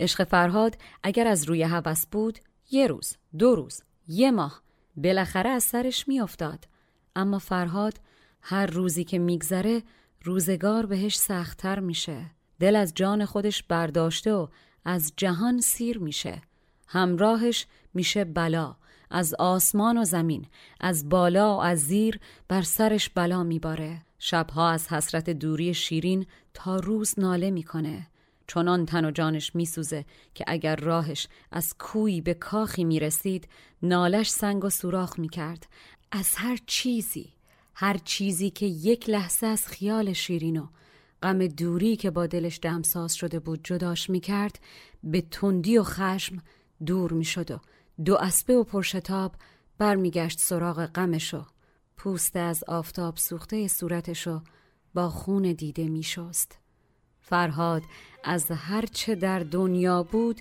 عشق 0.00 0.24
فرهاد 0.24 0.76
اگر 1.02 1.26
از 1.26 1.44
روی 1.48 1.62
هوس 1.62 2.06
بود 2.06 2.38
یه 2.70 2.86
روز 2.86 3.16
دو 3.38 3.54
روز 3.54 3.82
یه 4.08 4.30
ماه 4.30 4.62
بالاخره 4.96 5.50
از 5.50 5.64
سرش 5.64 6.08
میافتاد. 6.08 6.64
اما 7.16 7.38
فرهاد 7.38 8.00
هر 8.40 8.66
روزی 8.66 9.04
که 9.04 9.18
میگذره 9.18 9.82
روزگار 10.24 10.86
بهش 10.86 11.18
سختتر 11.18 11.80
میشه. 11.80 12.26
دل 12.60 12.76
از 12.76 12.94
جان 12.94 13.24
خودش 13.24 13.62
برداشته 13.62 14.32
و 14.32 14.46
از 14.84 15.12
جهان 15.16 15.60
سیر 15.60 15.98
میشه. 15.98 16.42
همراهش 16.86 17.66
میشه 17.94 18.24
بلا. 18.24 18.76
از 19.10 19.34
آسمان 19.34 19.98
و 19.98 20.04
زمین 20.04 20.46
از 20.80 21.08
بالا 21.08 21.56
و 21.56 21.60
از 21.60 21.78
زیر 21.78 22.20
بر 22.48 22.62
سرش 22.62 23.10
بلا 23.10 23.42
میباره. 23.42 24.02
شبها 24.22 24.70
از 24.70 24.88
حسرت 24.88 25.30
دوری 25.30 25.74
شیرین 25.74 26.26
تا 26.54 26.76
روز 26.76 27.14
ناله 27.18 27.50
می‌کنه. 27.50 28.06
چنان 28.46 28.86
تن 28.86 29.04
و 29.04 29.10
جانش 29.10 29.54
میسوزه 29.54 30.04
که 30.34 30.44
اگر 30.46 30.76
راهش 30.76 31.28
از 31.52 31.74
کوی 31.78 32.20
به 32.20 32.34
کاخی 32.34 32.84
می‌رسید 32.84 33.48
نالش 33.82 34.30
سنگ 34.30 34.64
و 34.64 34.70
سوراخ 34.70 35.18
می‌کرد. 35.18 35.66
از 36.12 36.34
هر 36.36 36.58
چیزی 36.66 37.32
هر 37.74 37.96
چیزی 38.04 38.50
که 38.50 38.66
یک 38.66 39.10
لحظه 39.10 39.46
از 39.46 39.66
خیال 39.66 40.12
شیرین 40.12 40.56
و 40.56 40.66
غم 41.22 41.46
دوری 41.46 41.96
که 41.96 42.10
با 42.10 42.26
دلش 42.26 42.58
دمساز 42.62 43.14
شده 43.14 43.38
بود 43.38 43.60
جداش 43.64 44.10
می‌کرد 44.10 44.60
به 45.04 45.20
تندی 45.20 45.78
و 45.78 45.82
خشم 45.82 46.42
دور 46.86 47.12
می‌شد 47.12 47.50
و 47.50 47.60
دو 48.04 48.16
اسبه 48.16 48.54
و 48.56 48.64
پرشتاب 48.64 49.34
برمیگشت 49.78 50.38
سراغ 50.38 50.86
غمشو 50.86 51.44
پوست 52.02 52.36
از 52.36 52.64
آفتاب 52.64 53.16
سوخته 53.16 53.68
صورتشو 53.68 54.40
با 54.94 55.10
خون 55.10 55.42
دیده 55.52 55.88
میشست. 55.88 56.58
فرهاد 57.20 57.82
از 58.24 58.50
هر 58.50 58.84
چه 58.86 59.14
در 59.14 59.38
دنیا 59.38 60.02
بود 60.02 60.40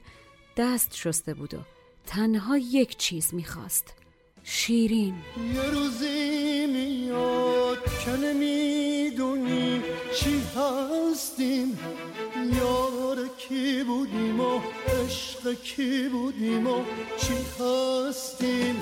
دست 0.57 0.95
شسته 0.95 1.33
بود 1.33 1.53
و 1.53 1.57
تنها 2.05 2.57
یک 2.57 2.97
چیز 2.97 3.33
می‌خواست. 3.33 3.93
شیرین. 4.43 5.15
یه 5.53 5.61
روزی 5.61 6.65
میاد 6.67 7.83
که 8.05 8.11
نمی‌دونیم 8.11 9.83
چی 10.15 10.41
هستیم. 10.55 11.79
یار 12.57 13.27
کی 13.37 13.83
بودیم 13.83 14.39
و 14.39 14.59
عشق 14.87 15.53
کی 15.53 16.09
بودیم 16.09 16.67
و 16.67 16.83
چی 17.17 17.63
هستیم. 17.63 18.75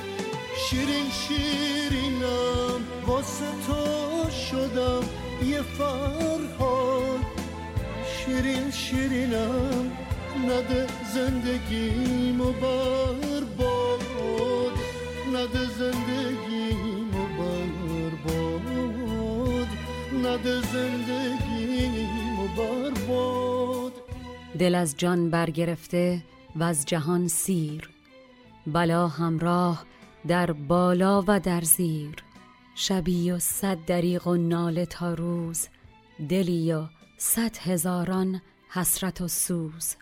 شیرین 0.70 1.10
شیرینم 1.10 1.77
واسه 3.08 3.46
تو 3.68 4.30
شدم 4.30 5.04
یه 5.46 5.62
فرهاد. 5.62 7.20
شیرین 8.06 8.72
شیرینم 8.72 9.92
نده 10.46 10.88
زندگیمو 11.14 12.52
برباد. 12.52 14.02
نده 15.34 15.66
زندگیمو 15.80 17.24
برباد. 17.38 18.48
نده 20.24 20.62
زندگیمو 20.62 22.48
برباد. 22.58 23.94
دل 24.60 24.76
از 24.76 24.98
جان 24.98 25.30
برگرفته 25.30 26.24
و 26.56 26.64
از 26.64 26.86
جهان 26.86 27.28
سیر. 27.28 27.90
بلا 28.68 29.08
همراه 29.08 29.86
در 30.28 30.52
بالا 30.52 31.24
و 31.28 31.40
در 31.40 31.62
زیر. 31.62 32.27
شبی 32.80 33.32
و 33.32 33.40
صد 33.40 33.86
دریغ 33.86 34.28
و 34.28 34.36
ناله 34.36 34.86
تا 34.86 35.14
روز 35.14 35.68
دلی 36.30 36.74
و 36.74 36.88
صد 37.18 37.58
هزاران 37.58 38.42
حسرت 38.70 39.22
و 39.22 39.28
سوز. 39.28 39.96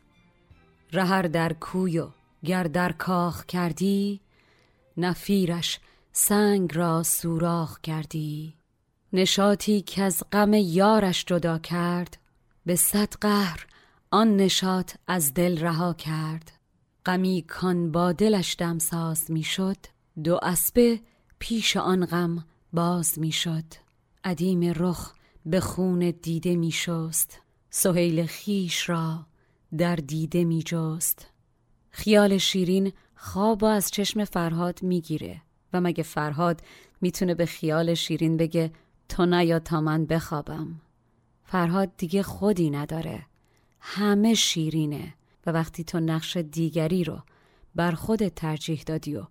رهر 0.92 1.22
در 1.22 1.54
کوی 1.54 2.00
و 2.00 2.08
گر 2.46 2.64
در 2.64 2.92
کاخ 2.92 3.46
کردی 3.46 4.22
نفیرش 4.98 5.80
سنگ 6.12 6.76
را 6.78 7.04
سوراخ 7.04 7.82
کردی. 7.82 8.54
نشاطی 9.14 9.82
که 9.82 10.04
از 10.04 10.24
غم 10.32 10.54
یارش 10.54 11.26
جدا 11.26 11.58
کرد 11.60 12.18
به 12.66 12.76
صد 12.76 13.14
قهر 13.22 13.68
آن 14.12 14.38
نشاط 14.38 14.94
از 15.08 15.34
دل 15.34 15.60
رها 15.60 15.94
کرد. 15.94 16.52
غمی 17.06 17.46
کان 17.48 17.92
با 17.92 18.12
دلش 18.12 18.56
دمساز 18.60 19.32
می‌شد 19.32 19.78
دو 20.24 20.40
اسبه 20.44 21.00
پیش 21.40 21.78
آن 21.78 22.06
غم 22.06 22.46
باز 22.76 23.20
می‌شد. 23.20 23.64
عدیم 24.24 24.74
رخ 24.76 25.14
به 25.46 25.60
خون 25.60 26.14
دیده 26.22 26.56
می 26.56 26.72
شست 26.72 27.42
سهیل 27.70 28.26
خیش 28.26 28.90
را 28.90 29.26
در 29.78 29.96
دیده 29.96 30.44
می 30.44 30.64
جست 30.64 31.28
خیال 31.90 32.38
شیرین 32.38 32.94
خواب 33.16 33.64
از 33.64 33.92
چشم 33.92 34.24
فرهاد 34.26 34.84
می‌گیره 34.84 35.42
و 35.74 35.82
مگه 35.82 36.04
فرهاد 36.04 36.62
می‌تونه 37.02 37.34
به 37.36 37.46
خیال 37.46 37.94
شیرین 37.94 38.38
بگه 38.38 38.72
تو 39.10 39.26
نیا 39.26 39.60
تا 39.60 39.82
من 39.82 40.06
بخوابم؟ 40.06 40.82
فرهاد 41.44 41.98
دیگه 41.98 42.24
خودی 42.24 42.70
نداره. 42.70 43.26
همه 43.80 44.34
شیرینه 44.34 45.14
و 45.46 45.52
وقتی 45.52 45.84
تو 45.84 46.00
نقش 46.00 46.38
دیگری 46.38 47.04
رو 47.04 47.22
بر 47.76 47.92
خودت 47.92 48.36
ترجیح 48.36 48.84
دادی 48.86 49.16
و 49.16 49.24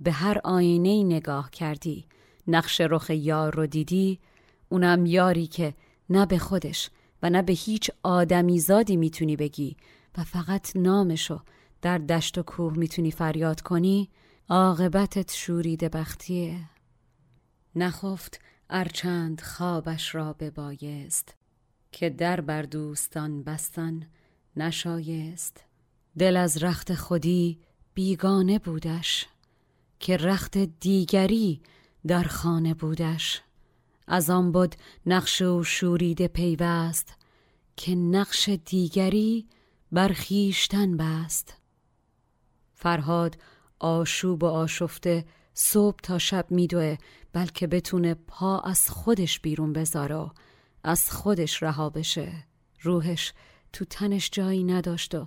به 0.00 0.12
هر 0.12 0.40
آینه 0.44 1.04
نگاه 1.04 1.50
کردی 1.50 2.06
نقش 2.46 2.80
رخ 2.80 3.10
یار 3.10 3.54
رو 3.54 3.66
دیدی؟ 3.66 4.20
اونم 4.68 5.06
یاری 5.06 5.46
که 5.46 5.74
نه 6.10 6.26
به 6.26 6.38
خودش 6.38 6.90
و 7.22 7.30
نه 7.30 7.42
به 7.42 7.52
هیچ 7.52 7.90
آدمی 8.02 8.58
زادی 8.58 8.96
می‌تونی 8.96 9.36
بگی 9.36 9.76
و 10.18 10.24
فقط 10.24 10.76
نامشو 10.76 11.40
در 11.82 11.98
دشت 11.98 12.38
و 12.38 12.42
کوه 12.42 12.78
می‌تونی 12.78 13.10
فریاد 13.10 13.60
کنی؟ 13.60 14.10
عاقبتت 14.48 15.34
شورید 15.34 15.84
بختیه 15.84 16.60
نخفت 17.76 18.40
ارچند 18.70 19.40
خوابش 19.40 20.14
را 20.14 20.32
ببایست 20.32 21.34
که 21.92 22.10
در 22.10 22.40
بر 22.40 22.62
دوستان 22.62 23.42
بستن 23.42 24.06
نشایست. 24.56 25.64
دل 26.18 26.36
از 26.36 26.62
رخت 26.62 26.94
خودی 26.94 27.58
بیگانه 27.94 28.58
بودش 28.58 29.26
که 30.00 30.16
رخت 30.16 30.58
دیگری 30.58 31.60
در 32.06 32.22
خانه 32.22 32.74
بودش. 32.74 33.42
از 34.06 34.30
آن 34.30 34.52
بود 34.52 34.74
نقش 35.06 35.42
و 35.42 35.62
شوریده 35.62 36.28
پیوست 36.28 37.14
که 37.76 37.94
نقش 37.94 38.48
دیگری 38.48 39.46
بر 39.92 40.12
خویشتن 40.12 40.96
بست. 40.96 41.54
فرهاد 42.74 43.36
آشوب 43.78 44.42
و 44.42 44.46
آشفته 44.46 45.24
صبح 45.54 45.96
تا 46.02 46.18
شب 46.18 46.46
میدوه 46.50 46.96
بلکه 47.32 47.66
بتونه 47.66 48.14
پا 48.14 48.58
از 48.58 48.90
خودش 48.90 49.40
بیرون 49.40 49.72
بذاره 49.72 50.30
از 50.84 51.10
خودش 51.10 51.62
رها 51.62 51.90
بشه. 51.90 52.32
روحش 52.80 53.32
تو 53.72 53.84
تنش 53.84 54.30
جایی 54.32 54.64
نداشت 54.64 55.14
و 55.14 55.26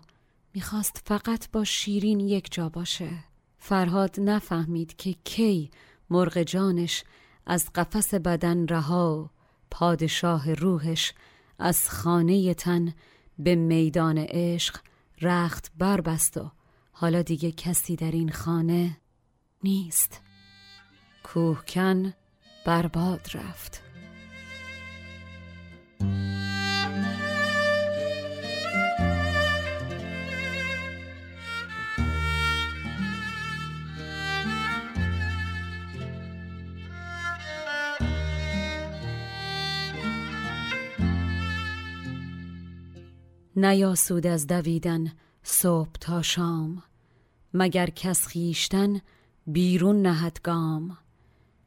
می‌خواست 0.53 1.01
فقط 1.05 1.51
با 1.51 1.63
شیرین 1.63 2.19
یک 2.19 2.51
جا 2.51 2.69
باشه. 2.69 3.09
فرهاد 3.57 4.19
نفهمید 4.19 4.95
که 4.95 5.15
کی 5.23 5.71
مرغ 6.09 6.41
جانش 6.41 7.03
از 7.45 7.69
قفس 7.75 8.13
بدن 8.13 8.67
رها 8.67 9.29
پادشاه 9.71 10.53
روحش 10.53 11.13
از 11.59 11.89
خانه 11.89 12.53
تن 12.53 12.93
به 13.39 13.55
میدان 13.55 14.17
عشق 14.17 14.79
رخت 15.21 15.71
بربست 15.77 16.37
و 16.37 16.51
حالا 16.91 17.21
دیگه 17.21 17.51
کسی 17.51 17.95
در 17.95 18.11
این 18.11 18.31
خانه 18.31 18.97
نیست. 19.63 20.21
کوهکن 21.23 22.13
برباد 22.65 23.27
رفت. 23.33 23.86
نیاسود 43.57 44.27
از 44.27 44.47
دویدن 44.47 45.11
صبح 45.43 45.91
تا 46.01 46.21
شام 46.21 46.83
مگر 47.53 47.89
کس 47.89 48.27
خیشتن 48.27 49.01
بیرون 49.47 50.01
نهد 50.01 50.39
گام. 50.43 50.97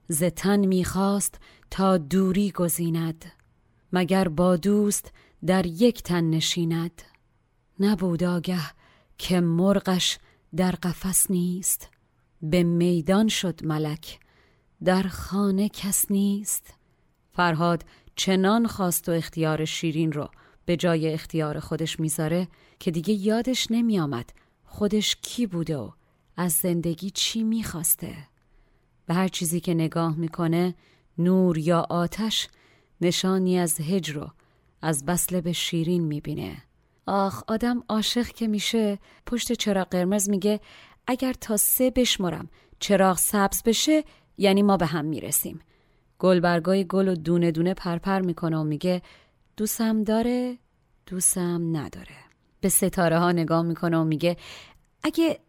ز 0.08 0.22
تن 0.22 0.66
می‌خواست 0.66 1.40
تا 1.70 1.98
دوری 1.98 2.50
گزیند 2.50 3.24
مگر 3.92 4.28
با 4.28 4.56
دوست 4.56 5.12
در 5.46 5.66
یک 5.66 6.02
تن 6.02 6.30
نشیند. 6.30 7.02
نبود 7.80 8.24
آگه 8.24 8.62
که 9.18 9.40
مرغش 9.40 10.18
در 10.56 10.72
قفس 10.72 11.30
نیست 11.30 11.88
به 12.42 12.62
میدان 12.62 13.28
شد 13.28 13.64
ملک 13.64 14.20
در 14.84 15.02
خانه 15.02 15.68
کس 15.68 16.10
نیست. 16.10 16.74
فرهاد 17.32 17.84
چنان 18.16 18.66
خواست 18.66 19.08
و 19.08 19.12
اختیار 19.12 19.64
شیرین 19.64 20.12
رو 20.12 20.28
به 20.64 20.76
جای 20.76 21.12
اختیار 21.12 21.60
خودش 21.60 22.00
می‌ذاره 22.00 22.48
که 22.78 22.90
دیگه 22.90 23.14
یادش 23.14 23.66
نمیآمد 23.70 24.30
خودش 24.64 25.16
کی 25.22 25.46
بوده 25.46 25.76
و 25.76 25.90
از 26.36 26.52
زندگی 26.52 27.10
چی 27.10 27.42
می‌خواسته. 27.42 28.14
به 29.06 29.14
هر 29.14 29.28
چیزی 29.28 29.60
که 29.60 29.74
نگاه 29.74 30.16
می‌کنه 30.16 30.74
نور 31.18 31.58
یا 31.58 31.86
آتش 31.90 32.48
نشانی 33.00 33.58
از 33.58 33.80
هجر 33.80 34.18
و 34.18 34.30
از 34.82 35.04
بسله 35.04 35.40
به 35.40 35.52
شیرین 35.52 36.04
می‌بینه. 36.04 36.62
آخ 37.06 37.42
آدم 37.48 37.82
عاشق 37.88 38.26
که 38.26 38.48
میشه. 38.48 38.98
پشت 39.26 39.52
چراغ 39.52 39.88
قرمز 39.88 40.30
میگه 40.30 40.60
اگر 41.06 41.32
تا 41.32 41.56
سه 41.56 41.90
بشمرم 41.90 42.48
چراغ 42.78 43.18
سبز 43.18 43.62
بشه 43.62 44.04
یعنی 44.38 44.62
ما 44.62 44.76
به 44.76 44.86
هم 44.86 45.04
می‌رسیم. 45.04 45.60
گلبرگای 46.18 46.86
گل 46.86 47.08
و 47.08 47.14
دونه 47.14 47.50
دونه 47.50 47.74
پرپر 47.74 48.20
می‌کنه 48.20 48.56
و 48.56 48.64
میگه 48.64 49.02
دوستم 49.60 50.04
داره 50.04 50.58
دوستم 51.06 51.76
نداره. 51.76 52.16
به 52.60 52.68
ستاره 52.68 53.18
ها 53.18 53.32
نگاه 53.32 53.62
می‌کنه 53.62 53.98
و 53.98 54.04
میگه 54.04 54.36
اگه 55.02 55.40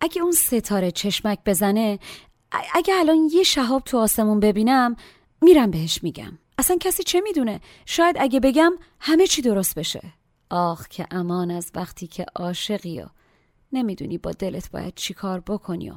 اگه 0.00 0.22
اون 0.22 0.32
ستاره 0.32 0.90
چشمک 0.90 1.38
بزنه 1.46 1.98
اگه 2.74 2.94
الان 2.94 3.28
یه 3.32 3.42
شهاب 3.42 3.82
تو 3.84 3.98
آسمون 3.98 4.40
ببینم 4.40 4.96
میرم 5.42 5.70
بهش 5.70 6.02
میگم. 6.02 6.38
اصلا 6.58 6.76
کسی 6.80 7.02
چه 7.02 7.20
می‌دونه؟ 7.20 7.60
شاید 7.86 8.16
اگه 8.18 8.40
بگم 8.40 8.72
همه 9.00 9.26
چی 9.26 9.42
درست 9.42 9.78
بشه. 9.78 10.02
آخ 10.50 10.88
که 10.88 11.06
امان 11.10 11.50
از 11.50 11.70
وقتی 11.74 12.06
که 12.06 12.26
عاشقی 12.36 13.00
و 13.00 13.06
نمی‌دونی 13.72 14.18
با 14.18 14.30
دلت 14.30 14.70
باید 14.70 14.94
چی 14.94 15.14
کار 15.14 15.40
بکنی 15.40 15.90
و 15.90 15.94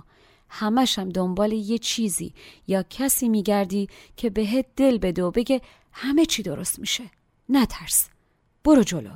همشم 0.50 1.10
دنبال 1.10 1.52
یه 1.52 1.78
چیزی 1.78 2.34
یا 2.68 2.84
کسی 2.84 3.30
میگردی 3.30 3.88
که 4.18 4.30
بهت 4.30 4.66
دل 4.76 4.98
بده 4.98 5.24
و 5.24 5.32
بگه 5.32 5.62
همه 5.92 6.26
چی 6.26 6.44
درست 6.44 6.80
میشه. 6.80 7.04
نترس. 7.52 8.10
برو 8.64 8.84
جلو. 8.84 9.16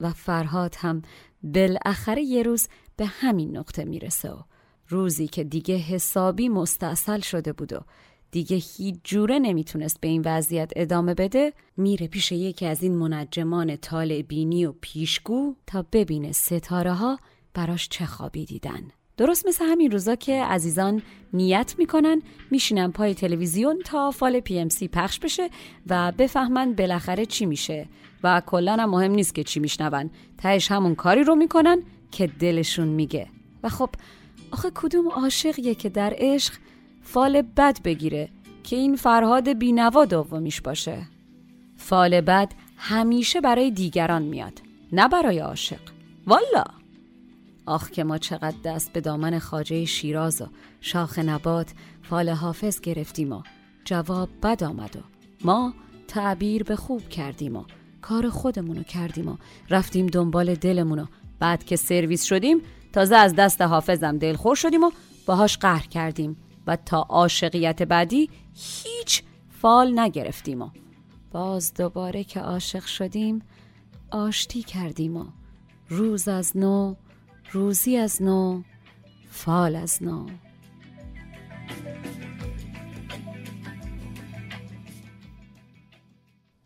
و 0.00 0.12
فرهاد 0.12 0.74
هم 0.78 1.02
بالاخره 1.42 2.22
یه 2.22 2.42
روز 2.42 2.68
به 2.96 3.06
همین 3.06 3.56
نقطه 3.56 3.84
می‌رسه 3.84 4.30
و 4.30 4.42
روزی 4.88 5.28
که 5.28 5.44
دیگه 5.44 5.76
حسابی 5.76 6.48
مستاصل 6.48 7.20
شده 7.20 7.52
بود 7.52 7.72
و 7.72 7.80
دیگه 8.30 8.56
هیچ 8.56 8.96
جوره 9.04 9.38
نمی‌تونست 9.38 10.00
به 10.00 10.08
این 10.08 10.22
وضعیت 10.24 10.72
ادامه 10.76 11.14
بده 11.14 11.52
میره 11.76 12.06
پیش 12.08 12.32
یکی 12.32 12.66
از 12.66 12.82
این 12.82 12.94
منجمان 12.94 13.76
طالع 13.76 14.22
بینی 14.22 14.66
و 14.66 14.72
پیشگو 14.80 15.54
تا 15.66 15.86
ببینه 15.92 16.32
ستاره 16.32 16.92
ها 16.92 17.18
براش 17.54 17.88
چه 17.88 18.06
خوابی 18.06 18.44
دیدن. 18.44 18.90
درست 19.16 19.46
مثل 19.46 19.64
همین 19.64 19.90
روزا 19.90 20.14
که 20.14 20.42
عزیزان 20.42 21.02
نیت 21.32 21.74
می‌کنن 21.78 22.22
میشینن 22.50 22.90
پای 22.90 23.14
تلویزیون 23.14 23.82
تا 23.84 24.10
فال 24.10 24.40
PMC 24.40 24.88
پخش 24.88 25.18
بشه 25.18 25.50
و 25.86 26.12
بفهمن 26.12 26.72
بالاخره 26.72 27.26
چی 27.26 27.46
میشه. 27.46 27.88
و 28.22 28.42
کلا 28.46 28.76
هم 28.76 28.90
مهم 28.90 29.10
نیست 29.10 29.34
که 29.34 29.44
چی 29.44 29.60
میشنون. 29.60 30.10
تهش 30.38 30.70
همون 30.70 30.94
کاری 30.94 31.24
رو 31.24 31.34
می‌کنن 31.34 31.82
که 32.10 32.26
دلشون 32.26 32.88
میگه. 32.88 33.26
و 33.62 33.68
خب 33.68 33.90
آخه 34.50 34.70
کدوم 34.74 35.08
عاشقیه 35.08 35.74
که 35.74 35.88
در 35.88 36.14
عشق 36.16 36.54
فال 37.02 37.42
بد 37.42 37.82
بگیره 37.82 38.28
که 38.62 38.76
این 38.76 38.96
فرهاد 38.96 39.48
بینوا 39.48 40.04
دومیش 40.04 40.60
باشه؟ 40.60 41.02
فال 41.76 42.20
بد 42.20 42.52
همیشه 42.76 43.40
برای 43.40 43.70
دیگران 43.70 44.22
میاد 44.22 44.62
نه 44.92 45.08
برای 45.08 45.38
عاشق. 45.38 45.80
والا! 46.26 46.64
آخ 47.66 47.90
که 47.90 48.04
ما 48.04 48.18
چقدر 48.18 48.56
دست 48.64 48.92
به 48.92 49.00
دامن 49.00 49.38
خاجه 49.38 49.84
شیراز 49.84 50.42
و 50.42 50.46
شاخ 50.80 51.18
نبات 51.18 51.72
فال 52.02 52.28
حافظ 52.28 52.80
گرفتیم 52.80 53.32
و 53.32 53.42
جواب 53.84 54.28
بد 54.42 54.64
آمد 54.64 54.96
و 54.96 55.00
ما 55.44 55.74
تعبیر 56.08 56.62
به 56.62 56.76
خوب 56.76 57.08
کردیم 57.08 57.56
و 57.56 57.64
کار 58.02 58.28
خودمونو 58.28 58.82
کردیم 58.82 59.28
و 59.28 59.36
رفتیم 59.70 60.06
دنبال 60.06 60.54
دلمونو. 60.54 61.06
بعد 61.38 61.64
که 61.64 61.76
سرویس 61.76 62.24
شدیم 62.24 62.60
تازه 62.92 63.16
از 63.16 63.34
دست 63.34 63.62
حافظم 63.62 64.18
دلخور 64.18 64.56
شدیم 64.56 64.82
و 64.82 64.90
باهاش 65.26 65.58
قهر 65.58 65.86
کردیم 65.86 66.36
و 66.66 66.76
تا 66.76 67.00
عاشقیت 67.00 67.82
بعدی 67.82 68.30
هیچ 68.54 69.22
فال 69.60 69.98
نگرفتیم 69.98 70.62
و 70.62 70.70
باز 71.32 71.74
دوباره 71.74 72.24
که 72.24 72.40
عاشق 72.40 72.84
شدیم 72.84 73.42
آشتی 74.10 74.62
کردیم 74.62 75.16
و 75.16 75.24
روز 75.88 76.28
از 76.28 76.56
نو 76.56 76.94
روزی 77.52 77.96
از 77.96 78.22
نو 78.22 78.62
فال 79.30 79.76
از 79.76 80.02
نو. 80.02 80.26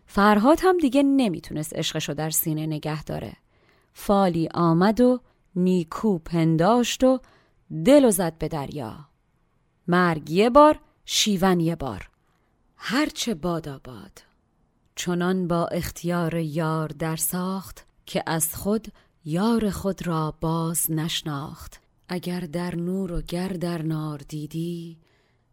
فرهاد 0.07 0.59
هم 0.63 0.79
دیگه 0.79 1.03
نمی‌تونست 1.03 1.77
عشقشو 1.77 2.15
در 2.15 2.31
سینه 2.31 2.67
نگه 2.67 3.05
داره. 3.05 3.33
فالی 3.93 4.49
آمد 4.55 5.01
و 5.01 5.21
نیکو 5.57 6.19
پنداشت 6.19 7.05
و 7.05 7.21
دل 7.85 8.05
و 8.05 8.11
زد 8.11 8.39
به 8.39 8.49
دریا. 8.49 9.09
مرگ 9.89 10.31
یه 10.31 10.51
بار 10.51 10.81
شیون 11.05 11.61
یه 11.61 11.77
بار. 11.77 12.11
هرچه 12.77 13.35
باد 13.35 13.69
آباد. 13.69 14.23
چنان 14.95 15.49
با 15.49 15.67
اختیار 15.67 16.35
یار 16.35 16.89
در 16.89 17.17
ساخت 17.17 17.87
که 18.07 18.23
از 18.27 18.55
خود 18.55 18.89
یار 19.25 19.71
خود 19.71 20.07
را 20.07 20.35
باز 20.41 20.91
نشناخت. 20.91 21.81
اگر 22.09 22.41
در 22.41 22.75
نور 22.75 23.13
و 23.13 23.23
گر 23.23 23.49
در 23.49 23.83
نار 23.83 24.19
دیدی 24.19 24.99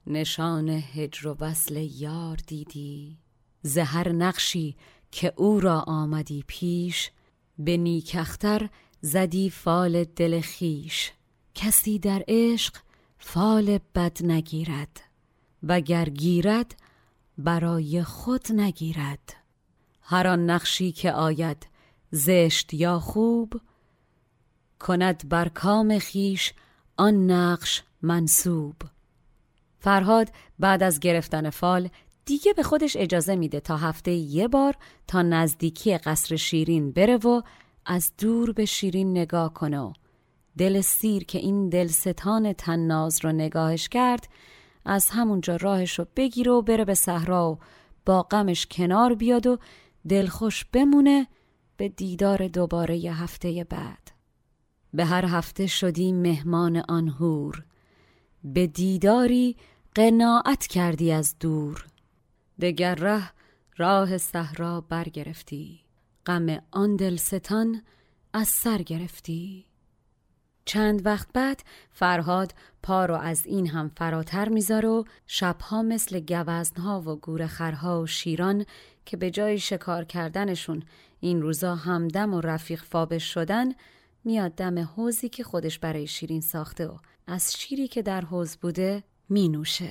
نشان 0.07 0.69
هجر 0.69 1.27
و 1.27 1.35
وصل 1.39 1.75
یار 1.75 2.37
دیدی. 2.47 3.17
زهر 3.61 4.11
نقشی 4.11 4.75
که 5.11 5.33
او 5.35 5.59
را 5.59 5.79
آمدی 5.79 6.43
پیش 6.47 7.11
به 7.59 7.77
نیکختر 7.77 8.69
زدی 9.01 9.49
فال 9.49 10.03
دل 10.03 10.41
خیش 10.41 11.11
کسی 11.55 11.99
در 11.99 12.23
عشق 12.27 12.75
فال 13.19 13.79
بد 13.95 14.17
نگیرد 14.23 15.01
وگر 15.63 16.09
گیرد 16.09 16.75
برای 17.37 18.03
خود 18.03 18.51
نگیرد. 18.51 19.33
هر 20.01 20.27
آن 20.27 20.49
نقشی 20.49 20.91
که 20.91 21.11
آید 21.11 21.67
زشت 22.11 22.73
یا 22.73 22.99
خوب 22.99 23.61
کند 24.79 25.29
بر 25.29 25.47
کام 25.47 25.99
خیش 25.99 26.53
آن 26.97 27.31
نقش 27.31 27.83
منصوب 28.01 28.75
فرهاد 29.79 30.29
بعد 30.59 30.83
از 30.83 30.99
گرفتن 30.99 31.49
فال 31.49 31.89
دیگه 32.25 32.53
به 32.53 32.63
خودش 32.63 32.97
اجازه 32.99 33.35
میده 33.35 33.59
تا 33.59 33.77
هفته 33.77 34.11
یه 34.11 34.47
بار 34.47 34.75
تا 35.07 35.21
نزدیکی 35.21 35.97
قصر 35.97 36.35
شیرین 36.35 36.91
بره 36.91 37.17
و 37.17 37.41
از 37.85 38.11
دور 38.17 38.51
به 38.51 38.65
شیرین 38.65 39.11
نگاه 39.11 39.53
کنه 39.53 39.93
دل 40.57 40.81
سیر 40.81 41.23
که 41.23 41.37
این 41.37 41.69
دلستان 41.69 42.53
تناز 42.53 43.25
رو 43.25 43.31
نگاهش 43.31 43.89
کرد 43.89 44.27
از 44.85 45.09
همونجا 45.09 45.55
راهش 45.55 45.99
رو 45.99 46.05
بگیره 46.15 46.51
و 46.51 46.61
بره 46.61 46.85
به 46.85 46.93
صحرا 46.93 47.51
و 47.51 47.59
با 48.05 48.23
غمش 48.23 48.67
کنار 48.71 49.15
بیاد 49.15 49.47
و 49.47 49.57
دلخوش 50.09 50.65
بمونه 50.65 51.27
به 51.77 51.89
دیدار 51.89 52.47
دوباره 52.47 52.97
ی 52.97 53.07
هفته 53.07 53.63
بعد. 53.63 54.11
به 54.93 55.05
هر 55.05 55.25
هفته 55.25 55.67
شدی 55.67 56.11
مهمان 56.11 56.77
آن 56.77 57.07
هور 57.07 57.63
به 58.43 58.67
دیداری 58.67 59.55
قناعت 59.95 60.67
کردی 60.67 61.11
از 61.11 61.35
دور. 61.39 61.85
دگر 62.61 62.95
ره 62.95 63.31
راه 63.77 64.17
صحرا 64.17 64.81
برگرفتی. 64.81 65.79
غم 66.25 66.61
آن 66.71 66.95
دلستان 66.95 67.81
از 68.33 68.47
سر 68.47 68.77
گرفتی. 68.77 69.65
چند 70.65 71.05
وقت 71.05 71.27
بعد 71.33 71.63
فرهاد 71.91 72.53
پا 72.83 73.05
رو 73.05 73.15
از 73.15 73.45
این 73.45 73.67
هم 73.67 73.91
فراتر 73.97 74.49
می‌ذاره 74.49 74.89
و 74.89 75.03
شبها 75.27 75.81
مثل 75.81 76.19
گوزنها 76.19 77.01
و 77.01 77.15
گورخرها 77.15 78.01
و 78.01 78.07
شیران 78.07 78.65
که 79.05 79.17
به 79.17 79.31
جای 79.31 79.59
شکار 79.59 80.03
کردنشون 80.03 80.83
این 81.19 81.41
روزا 81.41 81.75
همدم 81.75 82.33
و 82.33 82.41
رفیق 82.41 82.83
فابش 82.83 83.33
شدن 83.33 83.71
میاد 84.23 84.51
دم 84.51 84.79
حوزی 84.79 85.29
که 85.29 85.43
خودش 85.43 85.79
برای 85.79 86.07
شیرین 86.07 86.41
ساخته 86.41 86.87
و 86.87 86.97
از 87.27 87.53
شیری 87.57 87.87
که 87.87 88.01
در 88.01 88.21
حوز 88.21 88.57
بوده 88.57 89.03
می 89.29 89.49
نوشه. 89.49 89.89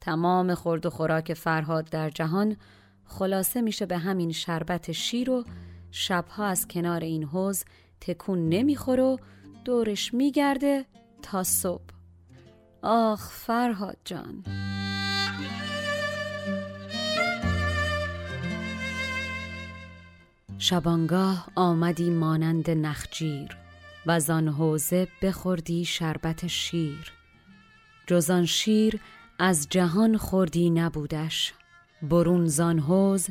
تمام 0.00 0.54
خورد 0.54 0.86
و 0.86 0.90
خوراک 0.90 1.34
فرهاد 1.34 1.90
در 1.90 2.10
جهان 2.10 2.56
خلاصه 3.04 3.60
میشه 3.60 3.86
به 3.86 3.98
همین 3.98 4.32
شربت 4.32 4.92
شیر 4.92 5.30
و 5.30 5.44
شبها 5.90 6.46
از 6.46 6.68
کنار 6.68 7.00
این 7.00 7.24
حوز 7.24 7.64
تکون 8.00 8.48
نمی‌خوره 8.48 9.02
و 9.02 9.16
دورش 9.64 10.14
میگرده 10.14 10.84
تا 11.22 11.42
صبح 11.42 11.84
آخ 12.82 13.30
فرهاد 13.30 13.96
جان 14.04 14.44
شبانگاه 20.58 21.48
آمدی 21.54 22.10
مانند 22.10 22.70
نخجیر 22.70 23.56
و 24.06 24.20
زان 24.20 24.48
حوزه 24.48 25.08
بخوردی 25.22 25.84
شربت 25.84 26.46
شیر. 26.46 27.12
جزان 28.06 28.44
شیر 28.46 29.00
از 29.38 29.66
جهان 29.70 30.16
خوردی 30.16 30.70
نبودش 30.70 31.54
برون 32.02 32.46
زان 32.46 32.78
حوز 32.78 33.28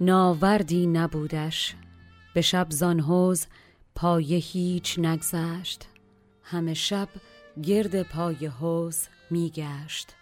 ناوردی 0.00 0.86
نبودش. 0.86 1.74
به 2.34 2.40
شب 2.40 2.66
زان 2.70 3.00
حوز 3.00 3.46
پای 3.94 4.34
هیچ 4.34 4.98
نگذشت 4.98 5.88
همه 6.42 6.74
شب 6.74 7.08
گرد 7.62 8.02
پای 8.02 8.46
حوز 8.46 9.06
میگشت. 9.30 10.14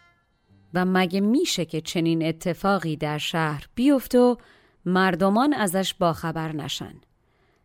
و 0.74 0.84
مگه 0.84 1.20
میشه 1.20 1.64
که 1.64 1.80
چنین 1.80 2.26
اتفاقی 2.26 2.96
در 2.96 3.18
شهر 3.18 3.66
بیفت 3.74 4.14
و 4.14 4.38
مردمان 4.86 5.52
ازش 5.52 5.94
باخبر 5.94 6.52
نشن. 6.52 6.94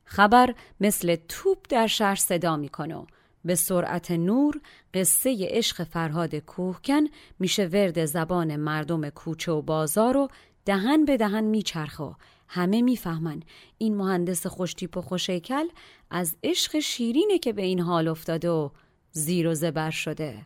خبر 0.06 0.56
مثل 0.80 1.16
توپ 1.28 1.58
در 1.70 1.88
شهر 1.88 2.16
صدا 2.16 2.58
می‌کنه 2.58 3.06
به 3.46 3.56
سرعت 3.56 4.12
نور 4.12 4.62
قصه 4.94 5.48
عشق 5.50 5.84
فرهاد 5.84 6.36
کوهکن 6.36 7.04
میشه 7.40 7.66
ورد 7.66 8.06
زبان 8.06 8.56
مردم 8.56 9.10
کوچه 9.10 9.52
و 9.52 9.62
بازار 9.62 10.18
و 10.18 10.28
دهن 10.66 11.06
به 11.06 11.18
دهن 11.18 11.44
میچرخه 11.44 12.04
و 12.04 12.14
همه 12.48 12.82
می‌فهمن 12.82 13.44
این 13.78 13.98
مهندس 13.98 14.48
خوشتیپ 14.48 14.98
و 14.98 15.02
خوشیکل 15.02 15.68
از 16.10 16.36
عشق 16.44 16.80
شیرینه 16.80 17.40
که 17.40 17.54
به 17.54 17.62
این 17.62 17.80
حال 17.80 18.08
افتاده 18.08 18.50
و 18.50 18.70
زیر 19.12 19.48
و 19.48 19.54
زبر 19.54 19.92
شده 19.92 20.46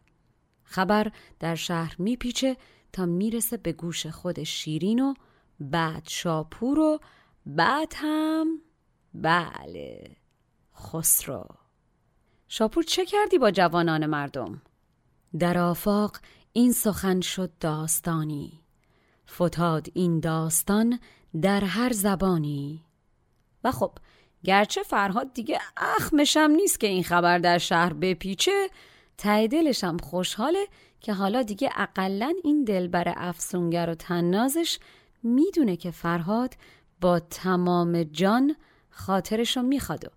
خبر 0.63 1.11
در 1.39 1.55
شهر 1.55 1.95
میپیچه 1.99 2.57
تا 2.93 3.05
می‌رسه 3.05 3.57
به 3.57 3.71
گوش 3.71 4.07
خود 4.07 4.43
شیرین 4.43 4.99
و 4.99 5.13
بعد 5.59 6.03
شاپور 6.07 6.79
و 6.79 6.99
بعد 7.45 7.93
هم 7.95 8.61
بله 9.13 10.15
خسرو. 10.75 11.45
شاپور 12.47 12.83
چه 12.83 13.05
کردی 13.05 13.37
با 13.37 13.51
جوانان 13.51 14.05
مردم؟ 14.05 14.61
در 15.39 15.57
آفاق 15.57 16.17
این 16.53 16.71
سخن 16.71 17.21
شد 17.21 17.51
داستانی. 17.59 18.61
فتاد 19.29 19.87
این 19.93 20.19
داستان 20.19 20.99
در 21.41 21.63
هر 21.63 21.93
زبانی. 21.93 22.85
و 23.63 23.71
خب 23.71 23.91
گرچه 24.43 24.83
فرهاد 24.83 25.33
دیگه 25.33 25.59
اخمشم 25.77 26.51
نیست 26.55 26.79
که 26.79 26.87
این 26.87 27.03
خبر 27.03 27.39
در 27.39 27.57
شهر 27.57 27.93
بپیچه 27.93 28.69
ته 29.17 29.47
دلشم 29.47 29.97
خوشحاله 29.97 30.67
که 31.01 31.13
حالا 31.13 31.41
دیگه 31.41 31.69
اقلا 31.75 32.33
این 32.43 32.63
دلبر 32.63 33.13
افسونگر 33.17 33.89
و 33.89 33.95
تنازش 33.95 34.79
می‌دونه 35.25 35.75
که 35.75 35.91
فرهاد 35.91 36.53
با 37.01 37.19
تمام 37.19 38.03
جان 38.03 38.55
خاطرشو 38.89 39.61
می‌خواد 39.61 40.05
و 40.05 40.09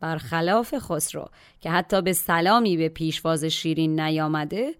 برخلاف 0.00 0.74
خسرو 0.78 1.28
که 1.60 1.70
حتی 1.70 2.02
به 2.02 2.12
سلامی 2.12 2.76
به 2.76 2.88
پیشواز 2.88 3.44
شیرین 3.44 4.00
نیامده 4.00 4.74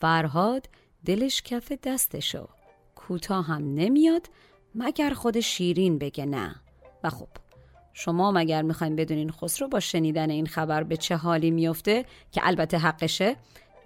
فرهاد 0.00 0.68
دلش 1.04 1.42
کف 1.42 1.72
دستشو 1.72 2.48
کوتاه 2.94 3.46
هم 3.46 3.74
نمیاد 3.74 4.26
مگر 4.74 5.10
خود 5.10 5.40
شیرین 5.40 5.98
بگه 5.98 6.26
نه. 6.26 6.54
و 7.04 7.10
خب 7.10 7.28
شما 7.92 8.32
مگر 8.32 8.62
می‌خوایم 8.62 8.96
بدونین 8.96 9.30
خسرو 9.30 9.68
با 9.68 9.80
شنیدن 9.80 10.30
این 10.30 10.46
خبر 10.46 10.82
به 10.82 10.96
چه 10.96 11.16
حالی 11.16 11.50
میفته 11.50 12.04
که 12.32 12.40
البته 12.44 12.78
حقشه 12.78 13.36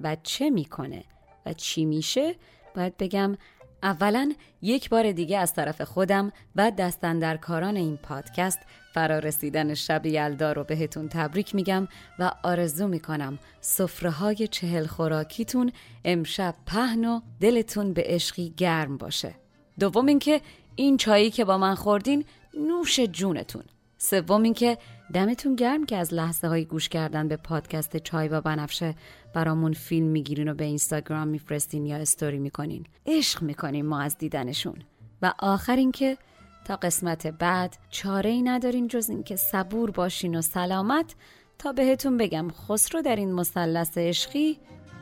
و 0.00 0.16
چه 0.22 0.50
می‌کنه 0.50 1.05
و 1.46 1.53
چی 1.53 1.84
میشه؟ 1.84 2.36
باید 2.74 2.96
بگم 2.96 3.36
اولا 3.83 4.33
یک 4.62 4.89
بار 4.89 5.12
دیگه 5.12 5.39
از 5.39 5.55
طرف 5.55 5.83
خودم 5.83 6.33
و 6.57 6.70
دستندرکاران 6.70 7.76
این 7.76 7.97
پادکست 7.97 8.59
فرارسیدن 8.95 9.74
شب 9.74 10.07
یلدا 10.07 10.53
رو 10.53 10.64
بهتون 10.64 11.09
تبریک 11.09 11.55
میگم 11.55 11.89
و 12.18 12.33
آرزو 12.43 12.89
می‌کنم 12.89 13.39
سفره 13.61 14.11
های 14.11 14.49
چهل 14.49 14.87
خوراکیتون 14.87 15.72
امشب 16.05 16.55
پهن 16.66 17.05
و 17.05 17.20
دلتون 17.41 17.93
به 17.93 18.03
عشقی 18.07 18.55
گرم 18.57 18.97
باشه. 18.97 19.35
دوم 19.80 20.07
اینکه 20.07 20.41
این 20.76 20.97
چایی 20.97 21.30
که 21.30 21.45
با 21.45 21.59
من 21.59 21.74
خوردین 21.74 22.24
نوش 22.55 23.01
جونتون. 23.01 23.64
سوم 23.99 24.43
اینکه 24.43 24.78
دمتون 25.15 25.57
گرم 25.57 25.87
که 25.87 25.97
از 25.97 26.15
لحظه 26.15 26.49
های 26.49 26.65
گوش 26.65 26.89
کردن 26.89 27.29
به 27.29 27.37
پادکست 27.37 27.97
چای 27.97 28.29
با 28.29 28.41
بنفشه 28.41 28.95
برامون 29.35 29.73
فیلم 29.73 30.07
می‌گیرین 30.07 30.49
و 30.49 30.55
به 30.55 30.65
اینستاگرام 30.65 31.29
میفرستین 31.29 31.87
یا 31.87 31.97
استوری 31.97 32.39
می‌کنین. 32.39 32.87
عشق 33.07 33.43
می‌کنیم 33.43 33.87
ما 33.87 34.01
از 34.01 34.19
دیدنشون. 34.19 34.77
و 35.23 35.33
آخر 35.39 35.77
اینکه 35.77 36.19
تا 36.65 36.77
قسمت 36.77 37.27
بعد 37.27 37.77
چاره 37.91 38.31
ای 38.31 38.43
ندارین 38.43 38.89
جز 38.89 39.11
اینکه 39.11 39.37
صبور 39.37 39.91
باشین 39.91 40.35
و 40.35 40.43
سلامت 40.43 41.15
تا 41.59 41.73
بهتون 41.73 42.17
بگم 42.17 42.49
خسرو 42.51 43.03
در 43.03 43.17
این 43.17 43.33
مثلث 43.33 43.99
عشقی 43.99 44.59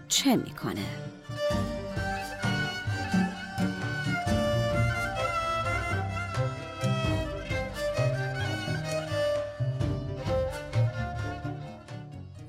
چه 0.08 0.36
می‌کنه. 0.36 0.84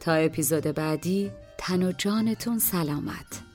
تا 0.00 0.14
اپیزود 0.14 0.62
بعدی 0.62 1.30
تن 1.58 1.82
و 1.82 1.92
جانتون 1.92 2.58
سلامت. 2.58 3.49